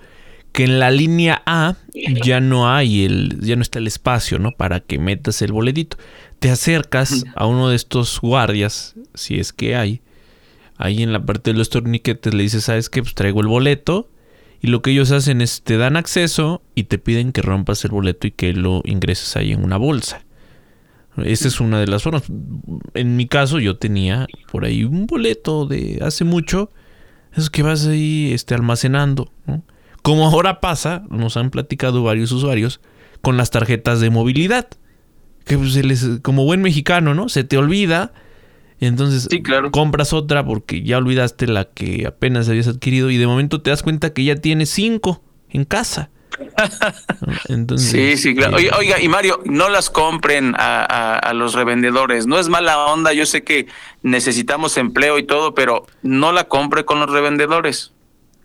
[0.56, 1.76] que en la línea A
[2.24, 4.54] ya no hay el, ya no está el espacio, ¿no?
[4.54, 5.98] Para que metas el boletito.
[6.40, 10.02] Te acercas a uno de estos guardias, si es que hay,
[10.78, 13.02] ahí en la parte de los torniquetes le dices, ¿sabes qué?
[13.02, 14.10] Pues traigo el boleto.
[14.62, 17.92] Y lo que ellos hacen es te dan acceso y te piden que rompas el
[17.92, 20.26] boleto y que lo ingreses ahí en una bolsa.
[21.24, 22.24] Esa es una de las formas.
[22.94, 26.72] En mi caso yo tenía por ahí un boleto de hace mucho.
[27.34, 29.32] Esos que vas ahí este, almacenando.
[29.46, 29.64] ¿no?
[30.02, 32.82] Como ahora pasa, nos han platicado varios usuarios,
[33.22, 34.68] con las tarjetas de movilidad.
[35.46, 37.30] Que pues, se les, como buen mexicano, ¿no?
[37.30, 38.14] Se te olvida.
[38.82, 39.72] Entonces sí, claro.
[39.72, 43.84] compras otra porque ya olvidaste la que apenas habías adquirido y de momento te das
[43.84, 46.10] cuenta que ya tienes cinco en casa.
[47.48, 48.58] Entonces, sí, sí, claro.
[48.58, 52.28] Oiga, oiga, y Mario, no las compren a, a, a, los revendedores.
[52.28, 53.68] No es mala onda, yo sé que
[54.04, 57.94] necesitamos empleo y todo, pero no la compre con los revendedores.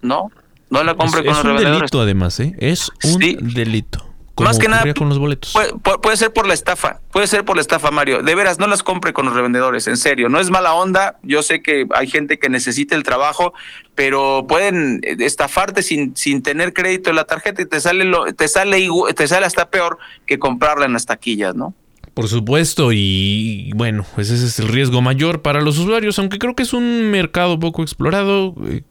[0.03, 0.30] No,
[0.70, 1.90] no la compre es, con es los un revendedores.
[1.90, 2.55] delito además, ¿eh?
[2.59, 3.36] Es un Sí.
[3.40, 4.07] delito.
[4.45, 5.55] Más que nada, con los boletos.
[6.03, 8.22] Puede, ser por la estafa, puede ser por la estafa, Mario.
[8.22, 10.28] De veras, no las compre con los revendedores, en serio.
[10.28, 11.18] No es mala onda.
[11.22, 13.53] Yo sé que hay gente que necesita el trabajo,
[13.95, 18.32] pero pueden eh, estafarte sin, sin tener crédito en la tarjeta y te sale, lo,
[18.32, 21.74] te, sale te sale hasta peor que comprarla en las taquillas, ¿no?
[22.14, 26.55] Por supuesto, y bueno, pues ese es el riesgo mayor para los usuarios, aunque creo
[26.55, 28.82] que es un mercado poco explorado, eh,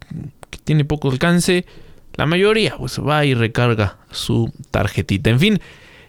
[0.50, 1.66] que tiene poco alcance.
[2.20, 5.30] La mayoría pues va y recarga su tarjetita.
[5.30, 5.62] En fin,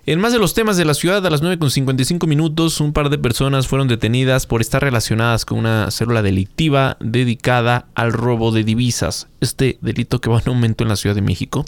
[0.07, 3.19] en más de los temas de la ciudad, a las 9.55 minutos, un par de
[3.19, 9.29] personas fueron detenidas por estar relacionadas con una célula delictiva dedicada al robo de divisas.
[9.41, 11.65] Este delito que va en aumento en la Ciudad de México.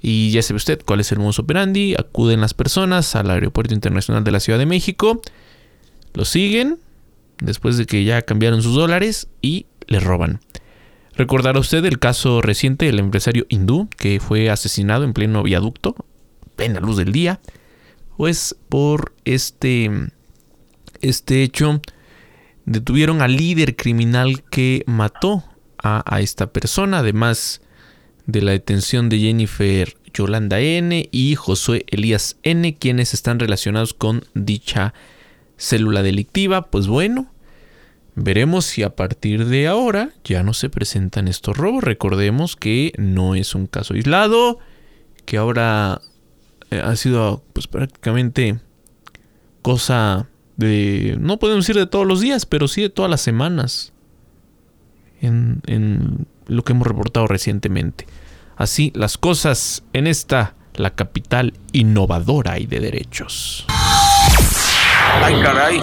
[0.00, 1.96] Y ya sabe usted cuál es el modus operandi.
[1.98, 5.20] Acuden las personas al Aeropuerto Internacional de la Ciudad de México.
[6.14, 6.78] Lo siguen
[7.40, 10.40] después de que ya cambiaron sus dólares y le roban.
[11.16, 15.94] Recordará usted el caso reciente del empresario hindú que fue asesinado en pleno viaducto,
[16.56, 17.40] plena luz del día.
[18.16, 19.90] Pues por este,
[21.00, 21.80] este hecho
[22.64, 25.44] detuvieron al líder criminal que mató
[25.82, 26.98] a, a esta persona.
[26.98, 27.60] Además
[28.26, 34.24] de la detención de Jennifer Yolanda N y Josué Elías N, quienes están relacionados con
[34.34, 34.94] dicha
[35.56, 36.62] célula delictiva.
[36.70, 37.30] Pues bueno,
[38.14, 41.84] veremos si a partir de ahora ya no se presentan estos robos.
[41.84, 44.58] Recordemos que no es un caso aislado,
[45.24, 46.00] que ahora
[46.70, 48.58] eh, ha sido pues prácticamente
[49.62, 53.92] cosa de, no podemos decir de todos los días, pero sí de todas las semanas.
[55.20, 58.06] En, en lo que hemos reportado recientemente.
[58.56, 63.64] Así las cosas en esta, la capital innovadora y de derechos.
[65.22, 65.80] Ay, caray.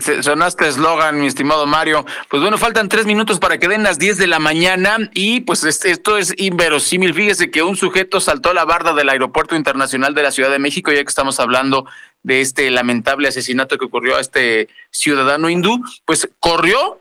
[0.00, 2.04] Sonaste eslogan, mi estimado Mario.
[2.28, 5.64] Pues bueno, faltan tres minutos para que den las 10 de la mañana y pues
[5.64, 7.14] esto es inverosímil.
[7.14, 10.90] Fíjese que un sujeto saltó la barda del Aeropuerto Internacional de la Ciudad de México,
[10.90, 11.86] ya que estamos hablando
[12.22, 17.00] de este lamentable asesinato que ocurrió a este ciudadano hindú, pues corrió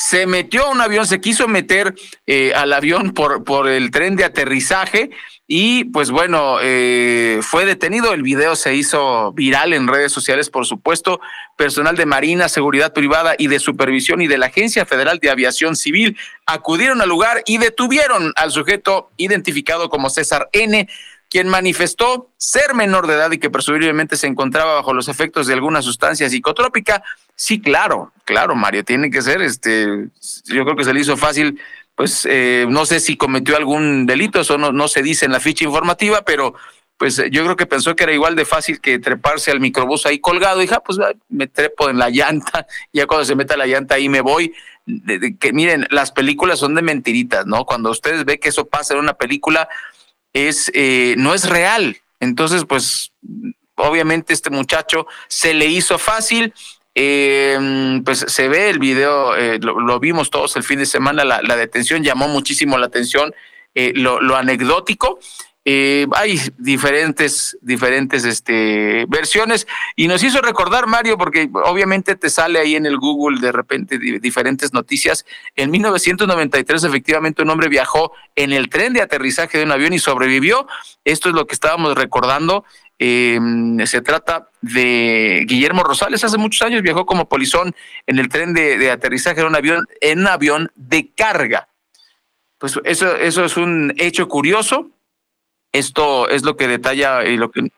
[0.00, 1.92] se metió a un avión, se quiso meter
[2.24, 5.10] eh, al avión por, por el tren de aterrizaje
[5.48, 8.12] y pues bueno, eh, fue detenido.
[8.12, 11.20] El video se hizo viral en redes sociales, por supuesto.
[11.56, 15.74] Personal de Marina, Seguridad Privada y de Supervisión y de la Agencia Federal de Aviación
[15.74, 20.88] Civil acudieron al lugar y detuvieron al sujeto identificado como César N
[21.28, 25.54] quien manifestó ser menor de edad y que presumiblemente se encontraba bajo los efectos de
[25.54, 27.02] alguna sustancia psicotrópica.
[27.40, 29.86] Sí, claro, claro, Mario, tiene que ser, este,
[30.46, 31.60] yo creo que se le hizo fácil,
[31.94, 35.38] pues eh, no sé si cometió algún delito, eso no, no se dice en la
[35.38, 36.54] ficha informativa, pero
[36.96, 40.04] pues eh, yo creo que pensó que era igual de fácil que treparse al microbús
[40.04, 43.66] ahí colgado, dije, ah, pues me trepo en la llanta, ya cuando se meta la
[43.66, 44.52] llanta ahí me voy.
[44.84, 47.64] De- que miren, las películas son de mentiritas, ¿no?
[47.66, 49.68] Cuando ustedes ven que eso pasa en una película,
[50.32, 51.98] es eh, no es real.
[52.18, 53.12] Entonces, pues,
[53.76, 56.52] obviamente este muchacho se le hizo fácil.
[57.00, 61.56] Eh, pues se ve el video, eh, lo, vimos todos el fin de semana, la,
[61.56, 63.32] detención llamó muchísimo la atención,
[63.76, 65.20] eh, lo, lo anecdótico.
[65.64, 72.58] Eh, hay diferentes, diferentes este, versiones y nos hizo recordar, Mario, porque obviamente te sale
[72.58, 75.26] ahí en el Google de repente di- diferentes noticias.
[75.56, 79.98] En 1993, efectivamente, un hombre viajó en el tren de aterrizaje de un avión y
[79.98, 80.66] sobrevivió.
[81.04, 82.64] Esto es lo que estábamos recordando.
[82.98, 83.38] Eh,
[83.84, 86.24] se trata de Guillermo Rosales.
[86.24, 87.74] Hace muchos años viajó como polizón
[88.06, 91.68] en el tren de, de aterrizaje en un avión, en un avión de carga.
[92.58, 94.90] Pues eso, eso es un hecho curioso.
[95.72, 97.70] Esto es lo que detalla y lo que,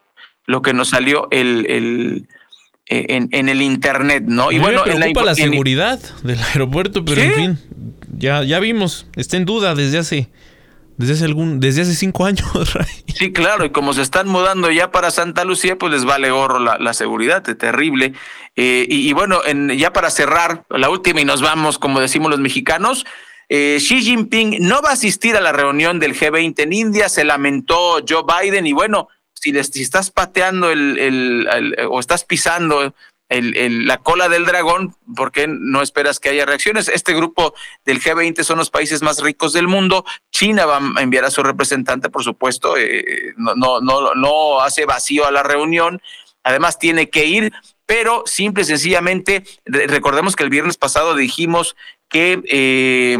[0.46, 2.28] lo que nos salió el, el
[2.86, 4.50] eh, en, en, el internet, ¿no?
[4.50, 7.26] Y bueno, preocupa la, la, seguridad del aeropuerto, pero ¿Sí?
[7.26, 7.58] en fin,
[8.16, 10.28] ya, ya vimos, está en duda desde hace
[11.00, 12.46] desde hace algún, desde hace cinco años.
[13.14, 16.58] Sí, claro, y como se están mudando ya para Santa Lucía, pues les vale gorro
[16.58, 18.14] la, la seguridad, terrible.
[18.56, 22.40] Eh, y, bueno, en, ya para cerrar, la última y nos vamos, como decimos los
[22.40, 23.04] mexicanos,
[23.50, 27.24] eh, Xi Jinping no va a asistir a la reunión del G20 en India, se
[27.24, 32.94] lamentó Joe Biden, y bueno, si, les, si estás pateando el, el, o estás pisando
[33.30, 36.88] el, el, la cola del dragón, ¿por qué no esperas que haya reacciones?
[36.88, 37.54] Este grupo
[37.84, 40.04] del G20 son los países más ricos del mundo.
[40.30, 44.84] China va a enviar a su representante, por supuesto, eh, no, no, no, no hace
[44.84, 46.02] vacío a la reunión.
[46.42, 47.52] Además, tiene que ir,
[47.86, 51.76] pero simple y sencillamente, recordemos que el viernes pasado dijimos
[52.10, 53.16] que eh,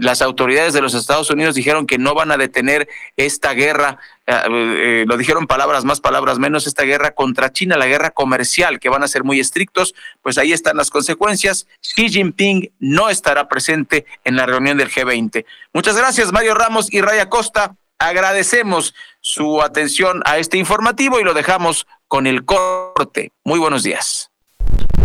[0.00, 4.34] las autoridades de los Estados Unidos dijeron que no van a detener esta guerra, eh,
[4.48, 8.88] eh, lo dijeron palabras más, palabras menos, esta guerra contra China, la guerra comercial, que
[8.88, 11.68] van a ser muy estrictos, pues ahí están las consecuencias.
[11.80, 15.46] Xi Jinping no estará presente en la reunión del G20.
[15.72, 17.76] Muchas gracias, Mario Ramos y Raya Costa.
[18.00, 23.30] Agradecemos su atención a este informativo y lo dejamos con el corte.
[23.44, 24.32] Muy buenos días.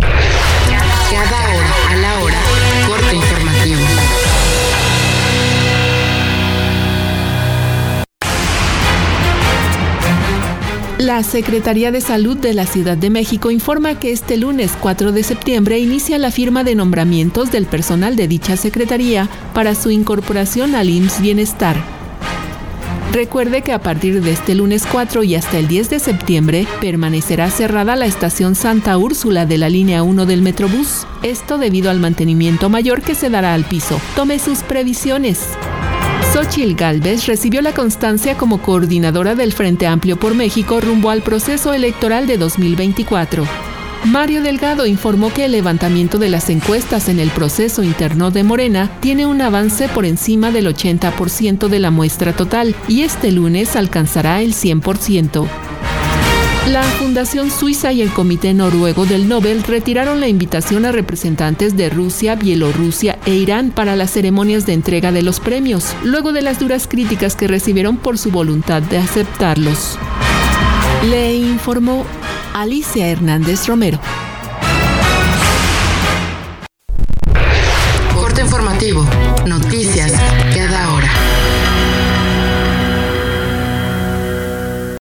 [0.00, 1.69] Cada hora,
[11.00, 15.22] La Secretaría de Salud de la Ciudad de México informa que este lunes 4 de
[15.22, 20.90] septiembre inicia la firma de nombramientos del personal de dicha secretaría para su incorporación al
[20.90, 21.76] IMSS Bienestar.
[23.14, 27.50] Recuerde que a partir de este lunes 4 y hasta el 10 de septiembre permanecerá
[27.50, 31.06] cerrada la estación Santa Úrsula de la línea 1 del Metrobús.
[31.22, 33.98] Esto debido al mantenimiento mayor que se dará al piso.
[34.14, 35.40] Tome sus previsiones.
[36.32, 41.74] Xochil Gálvez recibió la constancia como coordinadora del Frente Amplio por México rumbo al proceso
[41.74, 43.44] electoral de 2024.
[44.04, 48.92] Mario Delgado informó que el levantamiento de las encuestas en el proceso interno de Morena
[49.00, 54.40] tiene un avance por encima del 80% de la muestra total y este lunes alcanzará
[54.40, 55.69] el 100%.
[56.68, 61.88] La Fundación Suiza y el Comité Noruego del Nobel retiraron la invitación a representantes de
[61.88, 66.60] Rusia, Bielorrusia e Irán para las ceremonias de entrega de los premios, luego de las
[66.60, 69.98] duras críticas que recibieron por su voluntad de aceptarlos.
[71.08, 72.04] Le informó
[72.54, 73.98] Alicia Hernández Romero.